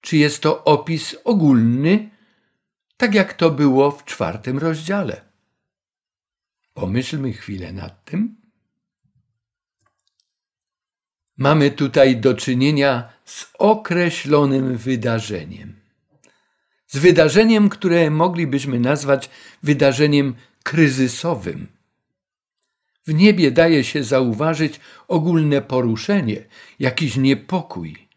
Czy 0.00 0.16
jest 0.16 0.42
to 0.42 0.64
opis 0.64 1.16
ogólny, 1.24 2.10
tak 2.96 3.14
jak 3.14 3.32
to 3.32 3.50
było 3.50 3.90
w 3.90 4.04
czwartym 4.04 4.58
rozdziale? 4.58 5.20
Pomyślmy 6.74 7.32
chwilę 7.32 7.72
nad 7.72 8.04
tym. 8.04 8.36
Mamy 11.36 11.70
tutaj 11.70 12.16
do 12.16 12.34
czynienia 12.34 13.12
z 13.24 13.46
określonym 13.58 14.76
wydarzeniem. 14.76 15.74
Z 16.86 16.98
wydarzeniem, 16.98 17.68
które 17.68 18.10
moglibyśmy 18.10 18.80
nazwać 18.80 19.30
wydarzeniem 19.62 20.34
kryzysowym. 20.62 21.66
W 23.06 23.14
niebie 23.14 23.50
daje 23.50 23.84
się 23.84 24.04
zauważyć 24.04 24.80
ogólne 25.08 25.62
poruszenie, 25.62 26.44
jakiś 26.78 27.16
niepokój. 27.16 28.08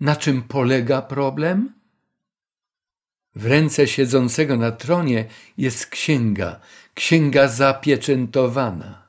Na 0.00 0.16
czym 0.16 0.42
polega 0.42 1.02
problem? 1.02 1.72
W 3.34 3.46
ręce 3.46 3.86
siedzącego 3.88 4.56
na 4.56 4.72
tronie 4.72 5.24
jest 5.58 5.86
księga, 5.86 6.60
księga 6.94 7.48
zapieczętowana. 7.48 9.08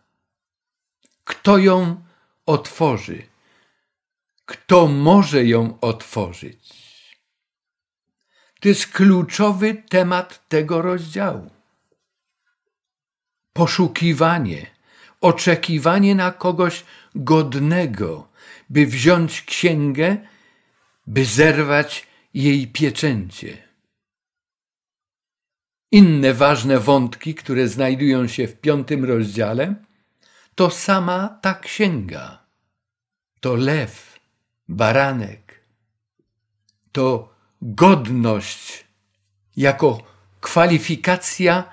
Kto 1.23 1.57
ją 1.57 2.03
otworzy? 2.45 3.23
Kto 4.45 4.87
może 4.87 5.45
ją 5.45 5.79
otworzyć? 5.81 6.81
To 8.59 8.67
jest 8.67 8.87
kluczowy 8.87 9.83
temat 9.89 10.47
tego 10.47 10.81
rozdziału. 10.81 11.49
Poszukiwanie, 13.53 14.80
oczekiwanie 15.21 16.15
na 16.15 16.31
kogoś 16.31 16.83
godnego, 17.15 18.27
by 18.69 18.85
wziąć 18.85 19.41
księgę, 19.41 20.17
by 21.07 21.25
zerwać 21.25 22.07
jej 22.33 22.67
pieczęcie. 22.67 23.57
Inne 25.91 26.33
ważne 26.33 26.79
wątki, 26.79 27.35
które 27.35 27.67
znajdują 27.67 28.27
się 28.27 28.47
w 28.47 28.59
piątym 28.59 29.05
rozdziale, 29.05 29.75
to 30.55 30.69
sama 30.69 31.39
ta 31.41 31.53
księga. 31.53 32.45
To 33.39 33.55
lew, 33.55 34.19
baranek. 34.69 35.61
To 36.91 37.33
godność 37.61 38.85
jako 39.57 40.03
kwalifikacja 40.41 41.63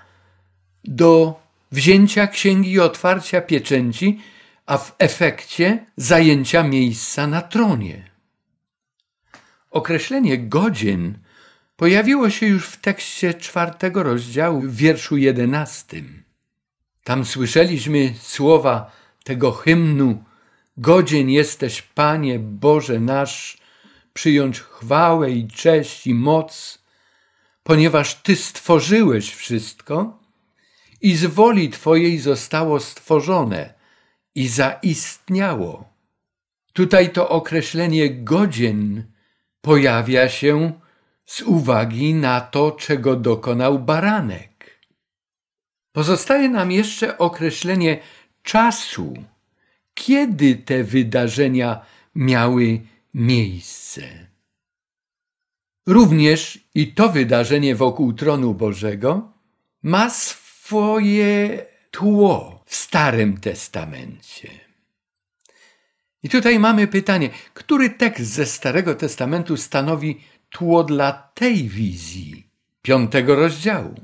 do 0.84 1.40
wzięcia 1.72 2.26
księgi 2.26 2.72
i 2.72 2.80
otwarcia 2.80 3.40
pieczęci, 3.40 4.20
a 4.66 4.78
w 4.78 4.94
efekcie 4.98 5.86
zajęcia 5.96 6.62
miejsca 6.62 7.26
na 7.26 7.42
tronie. 7.42 8.10
Określenie 9.70 10.38
godzin 10.38 11.18
pojawiło 11.76 12.30
się 12.30 12.46
już 12.46 12.66
w 12.66 12.76
tekście 12.76 13.34
czwartego 13.34 14.02
rozdziału 14.02 14.60
w 14.60 14.76
wierszu 14.76 15.16
jedenastym. 15.16 16.22
Tam 17.04 17.24
słyszeliśmy 17.24 18.14
słowa 18.22 18.90
tego 19.24 19.52
hymnu 19.52 20.24
Godzien 20.76 21.30
jesteś, 21.30 21.82
Panie 21.82 22.38
Boże 22.38 23.00
nasz, 23.00 23.58
przyjąć 24.12 24.60
chwałę 24.60 25.30
i 25.30 25.48
cześć 25.48 26.06
i 26.06 26.14
moc, 26.14 26.78
ponieważ 27.62 28.14
Ty 28.14 28.36
stworzyłeś 28.36 29.34
wszystko 29.34 30.17
i 31.00 31.16
z 31.16 31.24
woli 31.24 31.70
Twojej 31.70 32.18
zostało 32.18 32.80
stworzone 32.80 33.74
i 34.34 34.48
zaistniało. 34.48 35.88
Tutaj 36.72 37.12
to 37.12 37.28
określenie 37.28 38.10
godzien 38.10 39.04
pojawia 39.60 40.28
się 40.28 40.80
z 41.26 41.42
uwagi 41.42 42.14
na 42.14 42.40
to, 42.40 42.72
czego 42.72 43.16
dokonał 43.16 43.78
baranek. 43.78 44.80
Pozostaje 45.92 46.48
nam 46.48 46.72
jeszcze 46.72 47.18
określenie 47.18 47.98
czasu, 48.42 49.14
kiedy 49.94 50.56
te 50.56 50.84
wydarzenia 50.84 51.80
miały 52.14 52.80
miejsce. 53.14 54.02
Również 55.86 56.68
i 56.74 56.92
to 56.92 57.08
wydarzenie 57.08 57.74
wokół 57.74 58.12
tronu 58.12 58.54
Bożego 58.54 59.32
ma 59.82 60.10
swoje 60.68 61.66
tło 61.90 62.62
w 62.66 62.74
Starym 62.74 63.40
Testamencie. 63.40 64.48
I 66.22 66.28
tutaj 66.28 66.58
mamy 66.58 66.86
pytanie, 66.86 67.30
który 67.54 67.90
tekst 67.90 68.24
ze 68.24 68.46
Starego 68.46 68.94
Testamentu 68.94 69.56
stanowi 69.56 70.20
tło 70.50 70.84
dla 70.84 71.12
tej 71.12 71.68
wizji 71.68 72.46
piątego 72.82 73.36
rozdziału? 73.36 73.94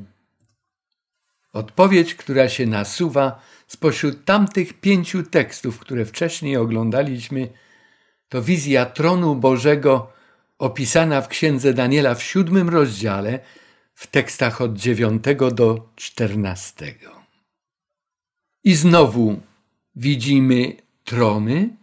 Odpowiedź, 1.53 2.15
która 2.15 2.49
się 2.49 2.67
nasuwa 2.67 3.43
spośród 3.67 4.25
tamtych 4.25 4.81
pięciu 4.81 5.23
tekstów, 5.23 5.79
które 5.79 6.05
wcześniej 6.05 6.57
oglądaliśmy, 6.57 7.49
to 8.29 8.43
wizja 8.43 8.87
tronu 8.87 9.37
Bożego 9.37 10.13
opisana 10.59 11.21
w 11.21 11.29
księdze 11.29 11.75
Daniela 11.75 12.15
w 12.15 12.23
siódmym 12.23 12.69
rozdziale, 12.69 13.41
w 13.95 14.07
tekstach 14.07 14.61
od 14.61 14.77
dziewiątego 14.79 15.51
do 15.51 15.89
czternastego. 15.97 17.23
I 18.65 18.75
znowu 18.75 19.41
widzimy 19.97 20.77
trony, 21.05 21.77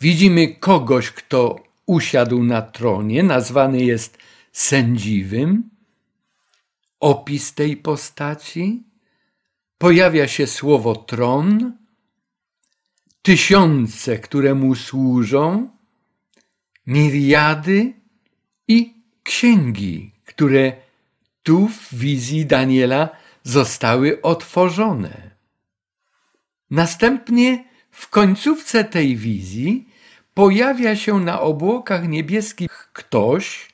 widzimy 0.00 0.54
kogoś, 0.54 1.10
kto 1.10 1.64
usiadł 1.86 2.42
na 2.42 2.62
tronie, 2.62 3.22
nazwany 3.22 3.84
jest 3.84 4.18
sędziwym. 4.52 5.70
Opis 7.00 7.54
tej 7.54 7.76
postaci. 7.76 8.82
Pojawia 9.78 10.28
się 10.28 10.46
słowo 10.46 10.96
tron, 10.96 11.72
tysiące, 13.22 14.18
które 14.18 14.54
mu 14.54 14.74
służą, 14.74 15.70
miriady 16.86 17.92
i 18.68 18.94
księgi, 19.22 20.12
które 20.24 20.81
tu 21.42 21.68
w 21.68 21.94
wizji 21.94 22.46
Daniela 22.46 23.08
zostały 23.42 24.22
otworzone. 24.22 25.30
Następnie 26.70 27.64
w 27.90 28.08
końcówce 28.08 28.84
tej 28.84 29.16
wizji 29.16 29.88
pojawia 30.34 30.96
się 30.96 31.20
na 31.20 31.40
obłokach 31.40 32.08
niebieskich 32.08 32.90
ktoś 32.92 33.68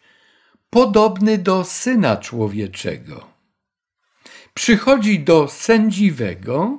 podobny 0.71 1.39
do 1.39 1.65
syna 1.65 2.17
człowieczego. 2.17 3.27
Przychodzi 4.55 5.21
do 5.21 5.49
sędziwego, 5.49 6.79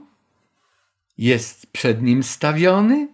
jest 1.17 1.67
przed 1.67 2.02
nim 2.02 2.23
stawiony 2.23 3.08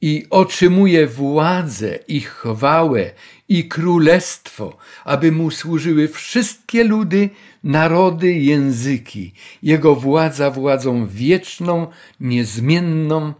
i 0.00 0.26
otrzymuje 0.30 1.06
władzę 1.06 1.98
i 2.08 2.20
chwałę 2.20 3.10
i 3.48 3.68
królestwo, 3.68 4.76
aby 5.04 5.32
mu 5.32 5.50
służyły 5.50 6.08
wszystkie 6.08 6.84
ludy, 6.84 7.30
narody, 7.64 8.32
języki. 8.32 9.32
Jego 9.62 9.94
władza 9.94 10.50
władzą 10.50 11.06
wieczną, 11.06 11.86
niezmienną, 12.20 13.34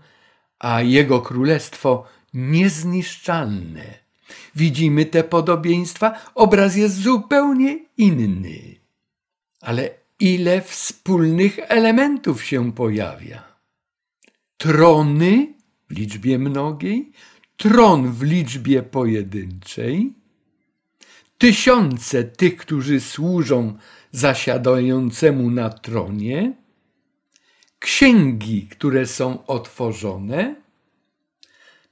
a 0.59 0.83
jego 0.83 1.21
królestwo 1.21 2.07
niezniszczalne. 2.35 4.05
Widzimy 4.57 5.07
te 5.07 5.25
podobieństwa, 5.25 6.15
obraz 6.35 6.77
jest 6.77 7.03
zupełnie 7.03 7.79
inny. 7.97 8.75
Ale 9.61 9.91
ile 10.21 10.63
wspólnych 10.63 11.59
elementów 11.59 12.45
się 12.45 12.73
pojawia? 12.73 13.43
Trony 14.57 15.55
w 15.91 15.99
liczbie 15.99 16.39
mnogiej, 16.39 17.13
tron 17.57 18.13
w 18.13 18.23
liczbie 18.23 18.83
pojedynczej, 18.83 20.13
tysiące 21.39 22.25
tych, 22.25 22.57
którzy 22.57 23.01
służą 23.01 23.79
zasiadającemu 24.13 25.51
na 25.51 25.71
tronie, 25.71 26.53
księgi, 27.79 28.69
które 28.71 29.07
są 29.07 29.47
otworzone. 29.47 30.55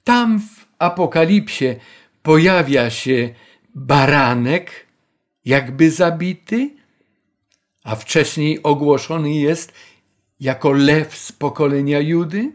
Tam 0.05 0.41
w 0.41 0.67
Apokalipsie 0.79 1.75
pojawia 2.23 2.91
się 2.91 3.35
baranek, 3.75 4.87
jakby 5.45 5.91
zabity, 5.91 6.71
a 7.85 7.97
wcześniej 7.97 8.63
ogłoszony 8.63 9.35
jest 9.35 9.73
jako 10.41 10.73
lew 10.73 11.17
z 11.17 11.33
pokolenia 11.33 12.01
Judy. 12.01 12.53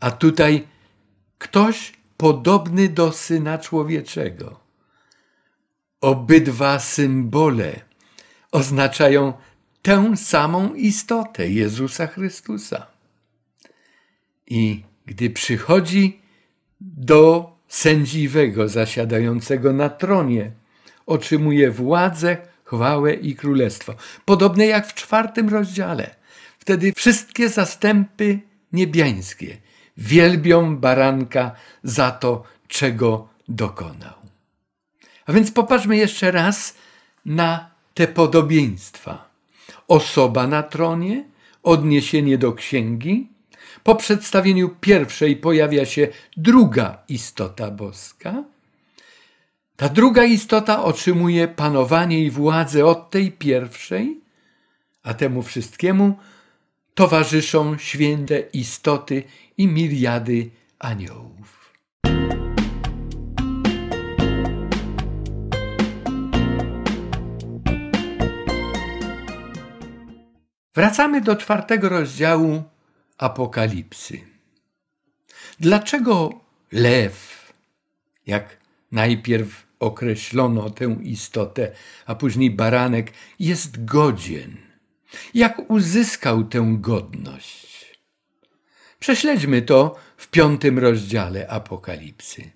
A 0.00 0.10
tutaj 0.10 0.66
ktoś 1.42 1.92
podobny 2.16 2.88
do 2.88 3.12
syna 3.12 3.58
człowieczego. 3.58 4.60
Obydwa 6.00 6.78
symbole 6.78 7.80
oznaczają 8.52 9.32
tę 9.82 10.16
samą 10.16 10.74
istotę 10.74 11.50
Jezusa 11.50 12.06
Chrystusa. 12.06 12.86
I 14.46 14.82
gdy 15.06 15.30
przychodzi 15.30 16.20
do 16.80 17.52
sędziwego 17.68 18.68
zasiadającego 18.68 19.72
na 19.72 19.88
tronie, 19.88 20.50
otrzymuje 21.06 21.70
władzę, 21.70 22.36
chwałę 22.64 23.14
i 23.14 23.34
królestwo. 23.34 23.94
Podobnie 24.24 24.66
jak 24.66 24.86
w 24.86 24.94
czwartym 24.94 25.48
rozdziale. 25.48 26.14
Wtedy 26.58 26.92
wszystkie 26.96 27.48
zastępy 27.48 28.40
niebiańskie 28.72 29.56
wielbią 29.96 30.76
baranka 30.76 31.52
za 31.82 32.10
to, 32.10 32.42
czego 32.68 33.28
dokonał. 33.48 34.14
A 35.26 35.32
więc 35.32 35.50
popatrzmy 35.50 35.96
jeszcze 35.96 36.30
raz 36.30 36.76
na 37.24 37.70
te 37.94 38.08
podobieństwa. 38.08 39.30
Osoba 39.88 40.46
na 40.46 40.62
tronie, 40.62 41.24
odniesienie 41.62 42.38
do 42.38 42.52
księgi. 42.52 43.28
Po 43.82 43.94
przedstawieniu 43.94 44.68
pierwszej 44.80 45.36
pojawia 45.36 45.86
się 45.86 46.08
druga 46.36 47.02
istota 47.08 47.70
boska. 47.70 48.44
Ta 49.76 49.88
druga 49.88 50.24
istota 50.24 50.84
otrzymuje 50.84 51.48
panowanie 51.48 52.24
i 52.24 52.30
władzę 52.30 52.86
od 52.86 53.10
tej 53.10 53.32
pierwszej, 53.32 54.20
a 55.02 55.14
temu 55.14 55.42
wszystkiemu 55.42 56.18
towarzyszą 56.94 57.78
święte 57.78 58.40
istoty 58.40 59.22
i 59.62 59.68
miliady 59.68 60.50
aniołów. 60.78 61.72
Wracamy 70.74 71.20
do 71.20 71.36
czwartego 71.36 71.88
rozdziału 71.88 72.62
Apokalipsy. 73.18 74.20
Dlaczego 75.60 76.40
lew, 76.72 77.52
jak 78.26 78.56
najpierw 78.92 79.66
określono 79.80 80.70
tę 80.70 80.96
istotę, 81.02 81.72
a 82.06 82.14
później 82.14 82.50
baranek, 82.50 83.12
jest 83.38 83.84
godzien? 83.84 84.56
Jak 85.34 85.70
uzyskał 85.70 86.44
tę 86.44 86.76
godność? 86.78 87.71
Prześledźmy 89.02 89.62
to 89.62 89.96
w 90.16 90.28
piątym 90.28 90.78
rozdziale 90.78 91.48
Apokalipsy. 91.48 92.50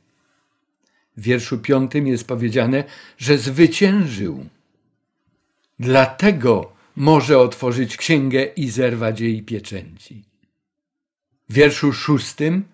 W 1.17 1.23
wierszu 1.23 1.59
piątym 1.59 2.07
jest 2.07 2.27
powiedziane, 2.27 2.85
że 3.19 3.39
zwyciężył. 3.39 4.47
Dlatego 5.79 6.73
może 6.97 7.39
otworzyć 7.39 7.97
księgę 7.97 8.45
i 8.45 8.71
zerwać 8.71 9.21
jej 9.21 9.43
pieczęci. 9.43 10.25
W 11.49 11.53
wierszu 11.53 11.93
szóstym 11.93 12.65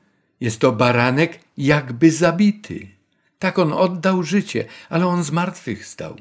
jest 0.40 0.60
to 0.60 0.72
baranek 0.72 1.40
jakby 1.56 2.10
zabity. 2.10 2.88
Tak 3.38 3.58
on 3.58 3.72
oddał 3.72 4.22
życie, 4.22 4.64
ale 4.88 5.06
on 5.06 5.24
zmartwychwstał. 5.24 6.16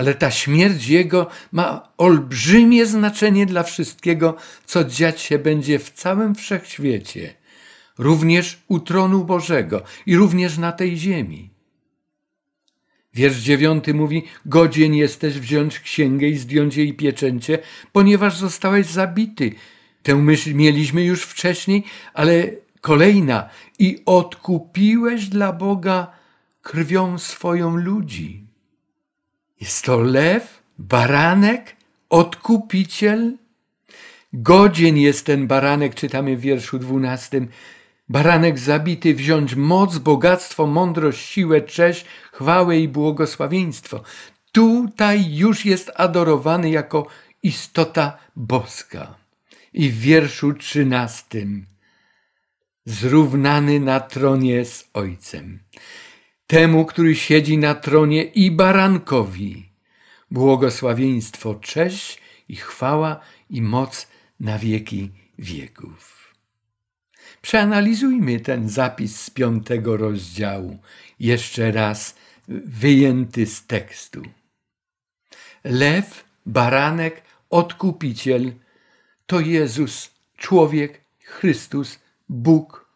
Ale 0.00 0.14
ta 0.14 0.30
śmierć 0.30 0.86
jego 0.86 1.26
ma 1.52 1.88
olbrzymie 1.98 2.86
znaczenie 2.86 3.46
dla 3.46 3.62
wszystkiego, 3.62 4.36
co 4.66 4.84
dziać 4.84 5.20
się 5.20 5.38
będzie 5.38 5.78
w 5.78 5.90
całym 5.90 6.34
wszechświecie, 6.34 7.34
również 7.98 8.62
u 8.68 8.78
tronu 8.78 9.24
Bożego 9.24 9.82
i 10.06 10.16
również 10.16 10.58
na 10.58 10.72
tej 10.72 10.96
ziemi. 10.96 11.50
Wiersz 13.14 13.36
dziewiąty 13.36 13.94
mówi: 13.94 14.24
Godzien 14.46 14.94
jesteś 14.94 15.38
wziąć 15.38 15.80
księgę 15.80 16.26
i 16.28 16.36
zdjąć 16.36 16.76
jej 16.76 16.94
pieczęcie, 16.94 17.58
ponieważ 17.92 18.36
zostałeś 18.36 18.86
zabity. 18.86 19.52
Tę 20.02 20.14
myśl 20.14 20.54
mieliśmy 20.54 21.04
już 21.04 21.22
wcześniej, 21.22 21.84
ale 22.14 22.50
kolejna. 22.80 23.48
I 23.78 24.02
odkupiłeś 24.06 25.28
dla 25.28 25.52
Boga 25.52 26.12
krwią 26.62 27.18
swoją 27.18 27.76
ludzi. 27.76 28.49
Jest 29.60 29.84
to 29.84 30.00
lew, 30.00 30.62
baranek, 30.78 31.76
odkupiciel. 32.10 33.36
Godzien 34.32 34.96
jest 34.96 35.26
ten 35.26 35.46
baranek, 35.46 35.94
czytamy 35.94 36.36
w 36.36 36.40
wierszu 36.40 36.78
dwunastym. 36.78 37.48
Baranek 38.08 38.58
zabity 38.58 39.14
wziąć 39.14 39.54
moc, 39.54 39.98
bogactwo, 39.98 40.66
mądrość, 40.66 41.28
siłę, 41.28 41.60
cześć, 41.60 42.04
chwałę 42.32 42.78
i 42.78 42.88
błogosławieństwo. 42.88 44.02
Tutaj 44.52 45.34
już 45.34 45.64
jest 45.64 45.90
adorowany 45.96 46.70
jako 46.70 47.06
istota 47.42 48.18
boska. 48.36 49.14
I 49.72 49.90
w 49.90 49.98
wierszu 50.00 50.52
trzynastym 50.52 51.66
zrównany 52.84 53.80
na 53.80 54.00
tronie 54.00 54.64
z 54.64 54.88
Ojcem. 54.94 55.58
Temu, 56.50 56.84
który 56.84 57.16
siedzi 57.16 57.58
na 57.58 57.74
tronie 57.74 58.24
i 58.24 58.50
barankowi. 58.50 59.68
Błogosławieństwo, 60.30 61.54
cześć 61.54 62.20
i 62.48 62.56
chwała 62.56 63.20
i 63.50 63.62
moc 63.62 64.08
na 64.40 64.58
wieki 64.58 65.10
wieków. 65.38 66.34
Przeanalizujmy 67.42 68.40
ten 68.40 68.68
zapis 68.68 69.20
z 69.20 69.30
piątego 69.30 69.96
rozdziału, 69.96 70.78
jeszcze 71.20 71.72
raz 71.72 72.14
wyjęty 72.48 73.46
z 73.46 73.66
tekstu. 73.66 74.22
Lew, 75.64 76.24
baranek, 76.46 77.22
odkupiciel 77.50 78.52
to 79.26 79.40
Jezus, 79.40 80.10
człowiek, 80.36 81.00
Chrystus, 81.24 81.98
Bóg. 82.28 82.90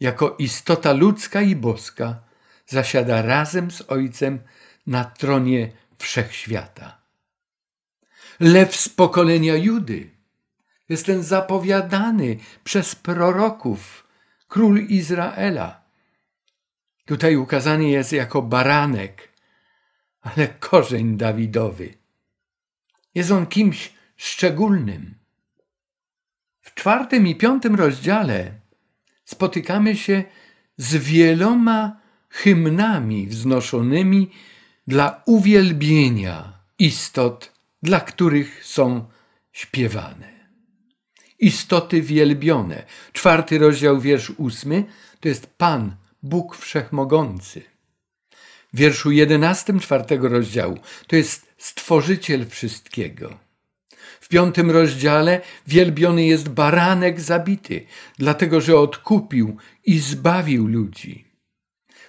Jako 0.00 0.36
istota 0.38 0.92
ludzka 0.92 1.42
i 1.42 1.56
boska 1.56 2.27
zasiada 2.68 3.22
razem 3.22 3.70
z 3.70 3.82
Ojcem 3.88 4.38
na 4.86 5.04
tronie 5.04 5.72
wszechświata. 5.98 6.98
Lew 8.40 8.76
z 8.76 8.88
pokolenia 8.88 9.56
Judy 9.56 10.10
jest 10.88 11.06
ten 11.06 11.22
zapowiadany 11.22 12.36
przez 12.64 12.94
proroków 12.94 14.06
król 14.48 14.78
Izraela. 14.78 15.82
Tutaj 17.04 17.36
ukazany 17.36 17.88
jest 17.88 18.12
jako 18.12 18.42
baranek, 18.42 19.28
ale 20.20 20.48
korzeń 20.48 21.16
Dawidowy. 21.16 21.94
Jest 23.14 23.30
on 23.30 23.46
kimś 23.46 23.92
szczególnym. 24.16 25.14
W 26.60 26.74
czwartym 26.74 27.26
i 27.26 27.36
piątym 27.36 27.74
rozdziale 27.74 28.52
spotykamy 29.24 29.96
się 29.96 30.24
z 30.76 30.96
wieloma 30.96 32.00
hymnami 32.30 33.26
wznoszonymi 33.26 34.30
dla 34.86 35.22
uwielbienia 35.26 36.52
istot, 36.78 37.52
dla 37.82 38.00
których 38.00 38.64
są 38.64 39.04
śpiewane 39.52 40.38
istoty 41.38 42.02
wielbione. 42.02 42.84
Czwarty 43.12 43.58
rozdział, 43.58 44.00
wiersz 44.00 44.30
ósmy, 44.30 44.84
to 45.20 45.28
jest 45.28 45.46
Pan, 45.46 45.96
Bóg 46.22 46.56
Wszechmogący. 46.56 47.62
W 48.72 48.76
wierszu 48.78 49.10
jedenastym 49.10 49.80
czwartego 49.80 50.28
rozdziału 50.28 50.78
to 51.06 51.16
jest 51.16 51.48
Stworzyciel 51.58 52.48
wszystkiego. 52.48 53.38
W 54.20 54.28
piątym 54.28 54.70
rozdziale 54.70 55.40
wielbiony 55.66 56.26
jest 56.26 56.48
baranek 56.48 57.20
zabity, 57.20 57.86
dlatego 58.18 58.60
że 58.60 58.78
odkupił 58.78 59.56
i 59.84 59.98
zbawił 59.98 60.66
ludzi. 60.66 61.27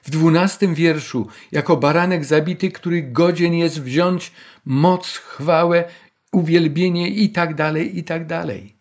W 0.03 0.09
dwunastym 0.09 0.75
wierszu, 0.75 1.27
jako 1.51 1.77
baranek 1.77 2.25
zabity, 2.25 2.71
który 2.71 3.03
godzien 3.03 3.53
jest 3.53 3.81
wziąć 3.81 4.31
moc, 4.65 5.17
chwałę, 5.17 5.83
uwielbienie 6.31 7.09
i 7.09 7.29
tak 7.29 7.55
dalej, 7.55 7.97
i 7.97 8.03
tak 8.03 8.27
dalej. 8.27 8.75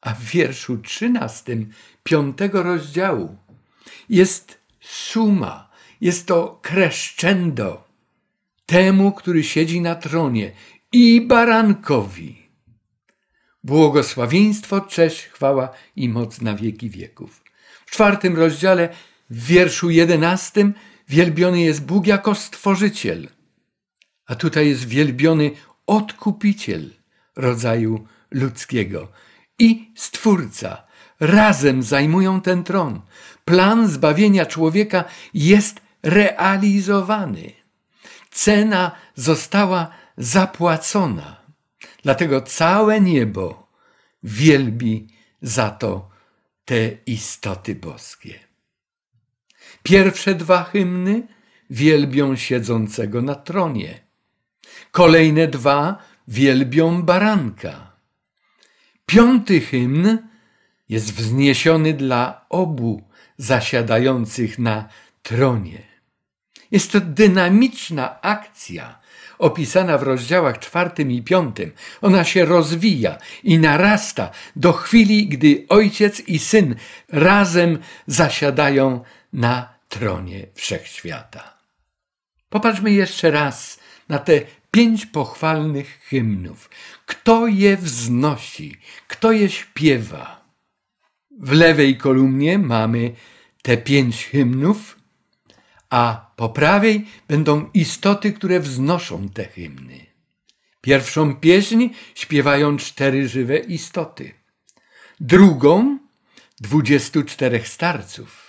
A 0.00 0.14
w 0.14 0.22
wierszu 0.22 0.78
trzynastym 0.78 1.72
piątego 2.02 2.62
rozdziału 2.62 3.36
jest 4.08 4.58
suma, 4.80 5.70
jest 6.00 6.26
to 6.26 6.60
crescendo 6.62 7.84
temu, 8.66 9.12
który 9.12 9.44
siedzi 9.44 9.80
na 9.80 9.94
tronie 9.94 10.52
i 10.92 11.20
barankowi. 11.20 12.40
Błogosławieństwo, 13.64 14.80
cześć, 14.80 15.22
chwała 15.22 15.70
i 15.96 16.08
moc 16.08 16.40
na 16.40 16.54
wieki 16.54 16.90
wieków. 16.90 17.44
W 17.86 17.90
czwartym 17.90 18.36
rozdziale, 18.36 18.88
w 19.30 19.46
wierszu 19.46 19.90
jedenastym, 19.90 20.74
wielbiony 21.08 21.60
jest 21.60 21.84
Bóg 21.84 22.06
jako 22.06 22.34
stworzyciel, 22.34 23.28
a 24.26 24.34
tutaj 24.34 24.68
jest 24.68 24.88
wielbiony 24.88 25.50
odkupiciel 25.86 26.90
rodzaju 27.36 28.06
ludzkiego 28.30 29.08
i 29.58 29.92
Stwórca 29.94 30.82
razem 31.20 31.82
zajmują 31.82 32.40
ten 32.40 32.64
tron. 32.64 33.00
Plan 33.44 33.88
zbawienia 33.88 34.46
człowieka 34.46 35.04
jest 35.34 35.80
realizowany. 36.02 37.52
Cena 38.30 38.92
została 39.14 39.90
zapłacona. 40.16 41.40
Dlatego 42.02 42.40
całe 42.40 43.00
niebo 43.00 43.68
wielbi 44.22 45.08
za 45.42 45.70
to 45.70 46.10
te 46.64 46.90
istoty 47.06 47.74
boskie. 47.74 48.49
Pierwsze 49.82 50.34
dwa 50.34 50.64
hymny 50.64 51.26
wielbią 51.70 52.36
siedzącego 52.36 53.22
na 53.22 53.34
tronie. 53.34 54.00
Kolejne 54.90 55.48
dwa 55.48 55.98
wielbią 56.28 57.02
baranka. 57.02 57.92
Piąty 59.06 59.60
hymn 59.60 60.18
jest 60.88 61.14
wzniesiony 61.14 61.94
dla 61.94 62.46
obu 62.48 63.02
zasiadających 63.36 64.58
na 64.58 64.88
tronie. 65.22 65.82
Jest 66.70 66.92
to 66.92 67.00
dynamiczna 67.00 68.20
akcja 68.20 69.00
opisana 69.38 69.98
w 69.98 70.02
rozdziałach 70.02 70.58
czwartym 70.58 71.10
i 71.10 71.22
piątym. 71.22 71.72
Ona 72.00 72.24
się 72.24 72.44
rozwija 72.44 73.18
i 73.44 73.58
narasta 73.58 74.30
do 74.56 74.72
chwili, 74.72 75.28
gdy 75.28 75.64
ojciec 75.68 76.20
i 76.20 76.38
syn 76.38 76.74
razem 77.08 77.78
zasiadają 78.06 79.00
na 79.32 79.74
tronie 79.88 80.46
wszechświata. 80.54 81.58
Popatrzmy 82.48 82.92
jeszcze 82.92 83.30
raz 83.30 83.80
na 84.08 84.18
te 84.18 84.40
pięć 84.70 85.06
pochwalnych 85.06 86.00
hymnów. 86.02 86.70
Kto 87.06 87.46
je 87.46 87.76
wznosi, 87.76 88.76
kto 89.08 89.32
je 89.32 89.48
śpiewa? 89.48 90.44
W 91.40 91.52
lewej 91.52 91.96
kolumnie 91.96 92.58
mamy 92.58 93.14
te 93.62 93.76
pięć 93.76 94.24
hymnów, 94.24 94.98
a 95.90 96.32
po 96.36 96.48
prawej 96.48 97.06
będą 97.28 97.70
istoty, 97.74 98.32
które 98.32 98.60
wznoszą 98.60 99.28
te 99.28 99.44
hymny. 99.44 100.06
Pierwszą 100.80 101.36
pieśń 101.36 101.88
śpiewają 102.14 102.76
cztery 102.76 103.28
żywe 103.28 103.58
istoty. 103.58 104.34
Drugą 105.20 105.98
dwudziestu 106.60 107.22
czterech 107.24 107.68
starców. 107.68 108.39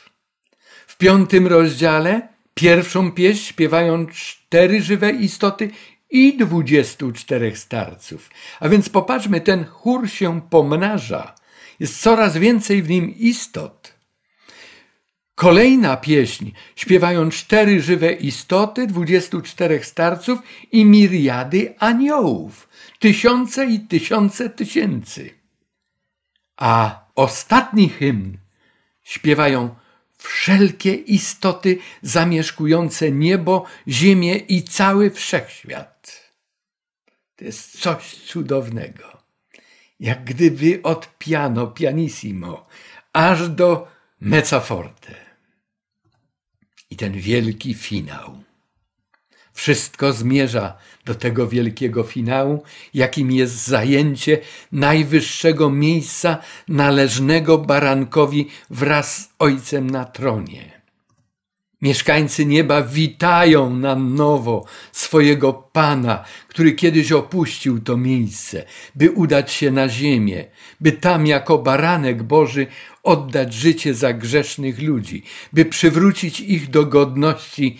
Piątym 1.01 1.47
rozdziale 1.47 2.27
pierwszą 2.53 3.11
pieśń 3.11 3.43
śpiewają 3.43 4.07
cztery 4.07 4.81
żywe 4.81 5.11
istoty 5.11 5.69
i 6.09 6.37
dwudziestu 6.37 7.11
czterech 7.11 7.57
starców. 7.57 8.29
A 8.59 8.69
więc 8.69 8.89
popatrzmy, 8.89 9.41
ten 9.41 9.65
chór 9.65 10.09
się 10.09 10.41
pomnaża. 10.49 11.35
Jest 11.79 12.01
coraz 12.01 12.37
więcej 12.37 12.83
w 12.83 12.89
nim 12.89 13.15
istot. 13.17 13.93
Kolejna 15.35 15.97
pieśń 15.97 16.51
śpiewają 16.75 17.29
cztery 17.29 17.81
żywe 17.81 18.13
istoty, 18.13 18.87
dwudziestu 18.87 19.41
czterech 19.41 19.85
starców 19.85 20.39
i 20.71 20.85
miriady 20.85 21.73
aniołów, 21.79 22.69
tysiące 22.99 23.65
i 23.65 23.79
tysiące 23.79 24.49
tysięcy. 24.49 25.29
A 26.57 27.05
ostatni 27.15 27.89
hymn 27.89 28.37
śpiewają 29.03 29.80
wszelkie 30.21 30.93
istoty 30.93 31.77
zamieszkujące 32.01 33.11
niebo, 33.11 33.65
ziemię 33.87 34.35
i 34.35 34.63
cały 34.63 35.11
wszechświat. 35.11 36.31
To 37.35 37.45
jest 37.45 37.79
coś 37.79 38.15
cudownego. 38.15 39.23
Jak 39.99 40.23
gdyby 40.23 40.79
od 40.83 41.17
piano, 41.17 41.67
pianissimo, 41.67 42.67
aż 43.13 43.49
do 43.49 43.87
mezza 44.19 44.59
forte. 44.59 45.15
I 46.89 46.95
ten 46.95 47.13
wielki 47.13 47.73
finał. 47.73 48.43
Wszystko 49.53 50.13
zmierza 50.13 50.77
do 51.05 51.15
tego 51.15 51.47
wielkiego 51.47 52.03
finału, 52.03 52.63
jakim 52.93 53.31
jest 53.31 53.67
zajęcie 53.67 54.37
najwyższego 54.71 55.69
miejsca 55.69 56.37
należnego 56.67 57.57
barankowi 57.57 58.47
wraz 58.69 59.17
z 59.17 59.29
Ojcem 59.39 59.89
na 59.89 60.05
tronie. 60.05 60.81
Mieszkańcy 61.81 62.45
nieba 62.45 62.81
witają 62.81 63.75
na 63.75 63.95
nowo 63.95 64.65
swojego 64.91 65.53
Pana, 65.53 66.23
który 66.47 66.71
kiedyś 66.73 67.11
opuścił 67.11 67.79
to 67.79 67.97
miejsce, 67.97 68.65
by 68.95 69.11
udać 69.11 69.51
się 69.51 69.71
na 69.71 69.89
ziemię, 69.89 70.45
by 70.81 70.91
tam 70.91 71.27
jako 71.27 71.57
baranek 71.57 72.23
Boży 72.23 72.67
oddać 73.03 73.53
życie 73.53 73.93
za 73.93 74.13
grzesznych 74.13 74.81
ludzi, 74.81 75.23
by 75.53 75.65
przywrócić 75.65 76.39
ich 76.39 76.69
do 76.69 76.85
godności 76.85 77.77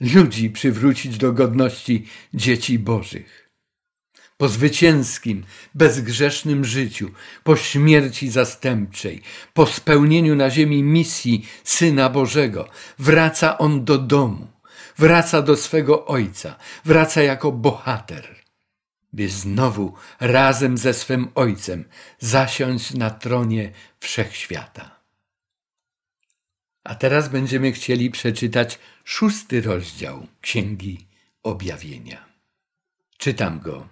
ludzi 0.00 0.50
przywrócić 0.50 1.18
do 1.18 1.32
godności 1.32 2.06
dzieci 2.34 2.78
Bożych. 2.78 3.50
Po 4.36 4.48
zwycięskim, 4.48 5.44
bezgrzesznym 5.74 6.64
życiu, 6.64 7.10
po 7.44 7.56
śmierci 7.56 8.30
zastępczej, 8.30 9.22
po 9.54 9.66
spełnieniu 9.66 10.36
na 10.36 10.50
ziemi 10.50 10.82
misji 10.82 11.48
Syna 11.64 12.08
Bożego, 12.08 12.68
wraca 12.98 13.58
on 13.58 13.84
do 13.84 13.98
domu, 13.98 14.46
wraca 14.98 15.42
do 15.42 15.56
swego 15.56 16.06
Ojca, 16.06 16.56
wraca 16.84 17.22
jako 17.22 17.52
bohater, 17.52 18.36
by 19.12 19.28
znowu 19.28 19.94
razem 20.20 20.78
ze 20.78 20.94
swym 20.94 21.28
Ojcem 21.34 21.84
zasiąść 22.18 22.94
na 22.94 23.10
tronie 23.10 23.72
wszechświata. 24.00 24.99
A 26.84 26.94
teraz 26.94 27.28
będziemy 27.28 27.72
chcieli 27.72 28.10
przeczytać 28.10 28.78
szósty 29.04 29.62
rozdział 29.62 30.26
Księgi 30.40 31.06
Objawienia. 31.42 32.24
Czytam 33.18 33.60
go. 33.60 33.88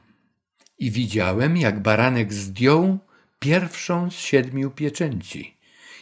I 0.79 0.91
widziałem, 0.91 1.57
jak 1.57 1.83
baranek 1.83 2.33
zdjął 2.33 2.99
pierwszą 3.39 4.11
z 4.11 4.15
siedmiu 4.15 4.71
pieczęci 4.71 5.57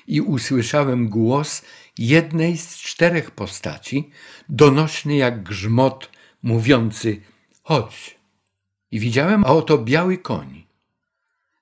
i 0.06 0.20
usłyszałem 0.20 1.08
głos 1.08 1.62
jednej 1.98 2.58
z 2.58 2.78
czterech 2.78 3.30
postaci, 3.30 4.10
donośny 4.48 5.16
jak 5.16 5.42
grzmot, 5.42 6.10
mówiący 6.42 7.20
chodź. 7.62 8.18
I 8.90 9.00
widziałem, 9.00 9.44
a 9.44 9.48
oto 9.48 9.78
biały 9.78 10.18
koń. 10.18 10.66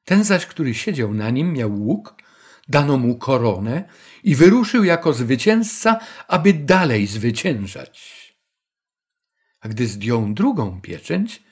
Ten 0.04 0.24
zaś, 0.24 0.46
który 0.46 0.74
siedział 0.74 1.14
na 1.14 1.30
nim, 1.30 1.52
miał 1.52 1.82
łuk, 1.82 2.14
dano 2.68 2.96
mu 2.96 3.18
koronę 3.18 3.84
i 4.24 4.34
wyruszył 4.34 4.84
jako 4.84 5.12
zwycięzca, 5.12 5.98
aby 6.28 6.52
dalej 6.52 7.06
zwyciężać. 7.06 8.24
A 9.60 9.68
gdy 9.68 9.86
zdjął 9.86 10.34
drugą 10.34 10.80
pieczęć, 10.80 11.42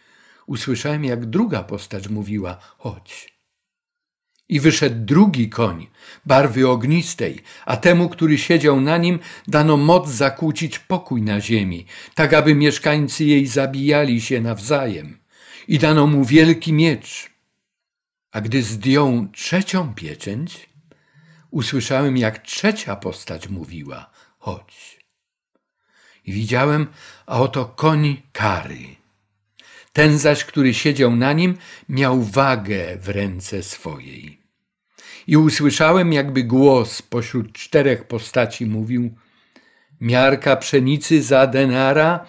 usłyszałem, 0.47 1.05
jak 1.05 1.27
druga 1.27 1.63
postać 1.63 2.09
mówiła: 2.09 2.59
Chodź. 2.79 3.33
I 4.49 4.61
wyszedł 4.61 5.05
drugi 5.05 5.49
koń, 5.49 5.87
barwy 6.27 6.69
ognistej, 6.69 7.41
a 7.67 7.77
temu, 7.77 8.09
który 8.09 8.39
siedział 8.39 8.81
na 8.81 8.99
nim, 8.99 9.19
dano 9.49 9.77
moc 9.77 10.09
zakłócić 10.09 10.79
pokój 10.79 11.23
na 11.23 11.41
ziemi, 11.41 11.87
tak 12.15 12.35
aby 12.35 12.55
mieszkańcy 12.55 13.25
jej 13.25 13.47
zabijali 13.47 14.21
się 14.21 14.41
nawzajem. 14.41 15.19
I 15.69 15.79
dano 15.79 16.07
mu 16.07 16.25
wielki 16.25 16.73
miecz. 16.73 17.31
A 18.33 18.41
gdy 18.41 18.63
zdjął 18.63 19.29
trzecią 19.33 19.95
pieczęć, 19.95 20.72
usłyszałem, 21.53 22.17
jak 22.17 22.39
trzecia 22.39 22.97
postać 22.97 23.49
mówiła: 23.49 24.11
Chodź. 24.39 24.99
I 26.25 26.33
widziałem, 26.33 26.87
a 27.27 27.41
oto 27.41 27.65
koń 27.65 28.23
kary. 28.33 28.97
Ten 29.93 30.19
zaś, 30.19 30.45
który 30.45 30.75
siedział 30.75 31.17
na 31.17 31.33
nim, 31.33 31.57
miał 31.89 32.23
wagę 32.23 32.97
w 32.97 33.09
ręce 33.09 33.63
swojej. 33.63 34.39
I 35.27 35.37
usłyszałem, 35.37 36.13
jakby 36.13 36.45
głos 36.45 37.03
pośród 37.03 37.53
czterech 37.53 38.05
postaci 38.05 38.67
mówił: 38.67 39.15
Miarka 40.01 40.57
pszenicy 40.57 41.23
za 41.23 41.47
denara 41.47 42.27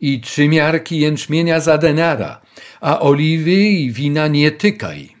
i 0.00 0.20
trzy 0.20 0.48
miarki 0.48 0.98
jęczmienia 0.98 1.60
za 1.60 1.78
denara, 1.78 2.40
a 2.80 3.00
oliwy 3.00 3.52
i 3.52 3.92
wina 3.92 4.28
nie 4.28 4.50
tykaj 4.50 5.13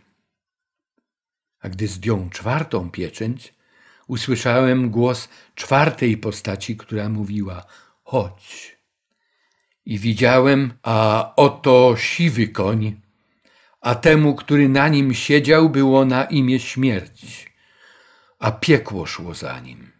a 1.64 1.68
gdy 1.68 1.88
zdjął 1.88 2.28
czwartą 2.30 2.90
pieczęć, 2.90 3.54
usłyszałem 4.06 4.90
głos 4.90 5.28
czwartej 5.54 6.16
postaci, 6.16 6.76
która 6.76 7.08
mówiła: 7.08 7.64
Chodź. 8.02 8.76
I 9.86 9.98
widziałem, 9.98 10.72
a 10.82 11.32
oto 11.36 11.94
siwy 11.96 12.48
koń, 12.48 13.00
a 13.80 13.94
temu, 13.94 14.34
który 14.34 14.68
na 14.68 14.88
nim 14.88 15.14
siedział, 15.14 15.70
było 15.70 16.04
na 16.04 16.24
imię 16.24 16.60
śmierć, 16.60 17.52
a 18.38 18.52
piekło 18.52 19.06
szło 19.06 19.34
za 19.34 19.60
nim. 19.60 19.92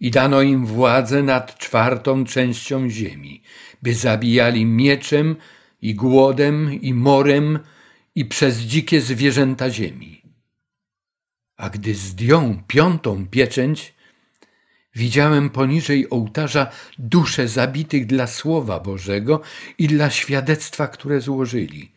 I 0.00 0.10
dano 0.10 0.42
im 0.42 0.66
władzę 0.66 1.22
nad 1.22 1.58
czwartą 1.58 2.24
częścią 2.24 2.90
ziemi, 2.90 3.42
by 3.82 3.94
zabijali 3.94 4.66
mieczem 4.66 5.36
i 5.80 5.94
głodem 5.94 6.72
i 6.72 6.94
morem 6.94 7.58
i 8.14 8.24
przez 8.24 8.58
dzikie 8.58 9.00
zwierzęta 9.00 9.70
ziemi 9.70 10.21
a 11.62 11.70
gdy 11.70 11.94
zdjął 11.94 12.56
piątą 12.66 13.26
pieczęć, 13.26 13.94
widziałem 14.94 15.50
poniżej 15.50 16.10
ołtarza 16.10 16.70
dusze 16.98 17.48
zabitych 17.48 18.06
dla 18.06 18.26
Słowa 18.26 18.80
Bożego 18.80 19.40
i 19.78 19.86
dla 19.86 20.10
świadectwa, 20.10 20.88
które 20.88 21.20
złożyli. 21.20 21.92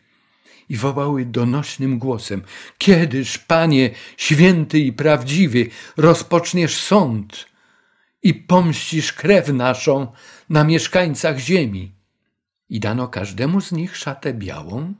I 0.68 0.76
wołały 0.76 1.24
donośnym 1.24 1.98
głosem: 1.98 2.42
Kiedyż, 2.78 3.38
Panie, 3.38 3.90
święty 4.16 4.78
i 4.78 4.92
prawdziwy, 4.92 5.66
rozpoczniesz 5.96 6.76
sąd 6.76 7.46
i 8.22 8.34
pomścisz 8.34 9.12
krew 9.12 9.48
naszą 9.48 10.12
na 10.50 10.64
mieszkańcach 10.64 11.38
ziemi? 11.38 11.92
I 12.68 12.80
dano 12.80 13.08
każdemu 13.08 13.60
z 13.60 13.72
nich 13.72 13.96
szatę 13.96 14.34
białą, 14.34 14.94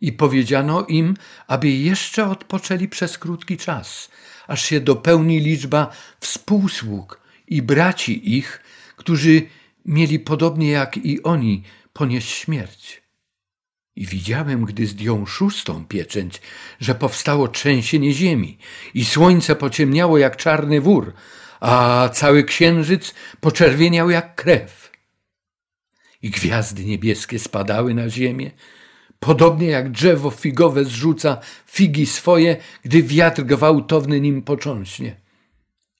i 0.00 0.12
powiedziano 0.12 0.86
im, 0.86 1.14
aby 1.46 1.68
jeszcze 1.68 2.26
odpoczęli 2.26 2.88
przez 2.88 3.18
krótki 3.18 3.56
czas, 3.56 4.10
aż 4.46 4.64
się 4.64 4.80
dopełni 4.80 5.40
liczba 5.40 5.90
współsług 6.20 7.20
i 7.48 7.62
braci 7.62 8.36
ich, 8.36 8.62
którzy 8.96 9.42
mieli 9.84 10.18
podobnie 10.18 10.70
jak 10.70 10.96
i 10.96 11.22
oni 11.22 11.62
ponieść 11.92 12.28
śmierć. 12.28 13.02
I 13.96 14.06
widziałem, 14.06 14.64
gdy 14.64 14.86
zdjął 14.86 15.26
szóstą 15.26 15.84
pieczęć, 15.84 16.40
że 16.80 16.94
powstało 16.94 17.48
trzęsienie 17.48 18.12
ziemi 18.12 18.58
i 18.94 19.04
słońce 19.04 19.56
pociemniało 19.56 20.18
jak 20.18 20.36
czarny 20.36 20.80
wór, 20.80 21.14
a 21.60 22.08
cały 22.12 22.44
księżyc 22.44 23.14
poczerwieniał 23.40 24.10
jak 24.10 24.34
krew. 24.34 24.90
I 26.22 26.30
gwiazdy 26.30 26.84
niebieskie 26.84 27.38
spadały 27.38 27.94
na 27.94 28.08
ziemię, 28.08 28.50
podobnie 29.20 29.66
jak 29.66 29.90
drzewo 29.90 30.30
figowe 30.30 30.84
zrzuca 30.84 31.38
figi 31.66 32.06
swoje, 32.06 32.56
gdy 32.82 33.02
wiatr 33.02 33.42
gwałtowny 33.42 34.20
nim 34.20 34.42
począśnie. 34.42 35.16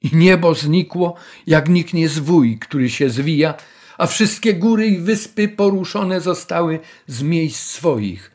I 0.03 0.17
niebo 0.17 0.55
znikło, 0.55 1.15
jak 1.47 1.69
niknie 1.69 2.09
zwój, 2.09 2.59
który 2.59 2.91
się 2.91 3.11
zwija, 3.11 3.55
a 3.99 4.07
wszystkie 4.07 4.55
góry 4.55 4.87
i 4.87 4.99
wyspy 4.99 5.49
poruszone 5.49 6.21
zostały 6.21 6.81
z 7.07 7.23
miejsc 7.23 7.61
swoich. 7.61 8.31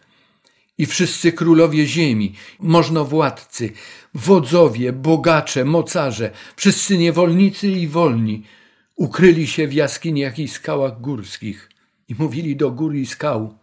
I 0.78 0.86
wszyscy 0.86 1.32
królowie 1.32 1.88
ziemi, 1.88 2.34
możnowładcy, 2.60 3.72
wodzowie, 4.14 4.94
bogacze, 4.94 5.66
mocarze, 5.66 6.32
wszyscy 6.56 6.98
niewolnicy 6.98 7.68
i 7.68 7.88
wolni, 7.88 8.44
ukryli 8.96 9.48
się 9.48 9.68
w 9.68 9.74
jaskiniach 9.74 10.40
i 10.40 10.48
skałach 10.48 11.02
górskich 11.02 11.70
i 12.10 12.16
mówili 12.20 12.56
do 12.56 12.72
gór 12.72 12.96
i 12.96 13.06
skał: 13.06 13.58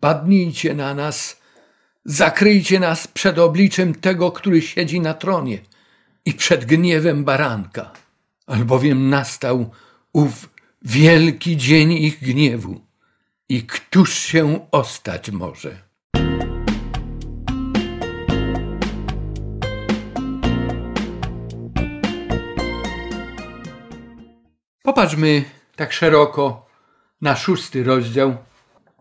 Padnijcie 0.00 0.74
na 0.74 0.94
nas, 0.94 1.40
zakryjcie 2.04 2.80
nas 2.80 3.06
przed 3.06 3.38
obliczem 3.38 3.94
tego, 3.94 4.32
który 4.32 4.62
siedzi 4.62 5.00
na 5.00 5.14
tronie 5.14 5.58
i 6.24 6.32
przed 6.34 6.64
gniewem 6.64 7.24
baranka, 7.24 7.92
albowiem 8.46 9.10
nastał 9.10 9.70
ów 10.12 10.48
wielki 10.82 11.56
dzień 11.56 11.92
ich 11.92 12.20
gniewu. 12.20 12.80
I 13.48 13.62
któż 13.62 14.18
się 14.18 14.68
ostać 14.72 15.30
może? 15.30 15.78
Popatrzmy 24.82 25.44
tak 25.76 25.92
szeroko 25.92 26.66
na 27.20 27.36
szósty 27.36 27.84
rozdział, 27.84 28.36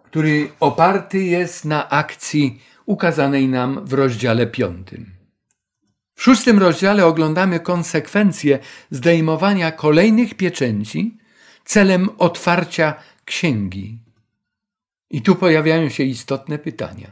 który 0.10 0.51
oparty 0.60 1.24
jest 1.24 1.66
na 1.66 1.89
akcji 1.89 2.62
ukazanej 2.86 3.47
nam 3.47 3.86
w 3.86 3.93
rozdziale 3.93 4.47
piątym. 4.47 5.05
W 6.16 6.24
szóstym 6.24 6.60
rozdziale 6.60 7.05
oglądamy 7.05 7.60
konsekwencje 7.60 8.60
zdejmowania 8.91 9.72
kolejnych 9.72 10.34
pieczęci 10.34 11.18
celem 11.66 12.10
otwarcia 12.18 12.95
księgi. 13.26 13.99
I 15.10 15.22
tu 15.22 15.36
pojawiają 15.36 15.89
się 15.89 16.03
istotne 16.03 16.60
pytania. 16.60 17.12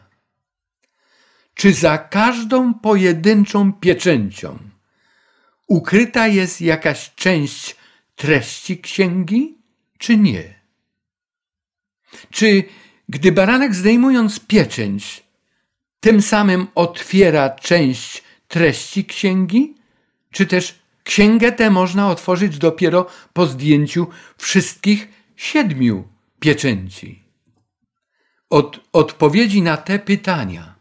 Czy 1.54 1.74
za 1.74 1.98
każdą 1.98 2.74
pojedynczą 2.74 3.74
pieczęcią 3.74 4.60
ukryta 5.68 6.28
jest 6.28 6.62
jakaś 6.62 7.16
część 7.16 7.76
treści 8.16 8.80
księgi, 8.80 9.58
czy 9.98 10.18
nie? 10.18 10.58
Czy 12.30 12.64
gdy 13.10 13.32
baranek 13.32 13.76
zdejmując 13.76 14.40
pieczęć, 14.40 15.24
tym 16.00 16.22
samym 16.22 16.68
otwiera 16.76 17.50
część 17.50 18.24
treści 18.48 19.06
księgi, 19.06 19.76
czy 20.32 20.46
też 20.46 20.80
księgę 21.04 21.52
tę 21.52 21.70
można 21.70 22.10
otworzyć 22.10 22.58
dopiero 22.58 23.08
po 23.34 23.46
zdjęciu 23.46 24.08
wszystkich 24.38 25.08
siedmiu 25.36 26.08
pieczęci? 26.40 27.24
Od 28.50 28.80
odpowiedzi 28.94 29.62
na 29.62 29.78
te 29.78 30.00
pytania 30.00 30.76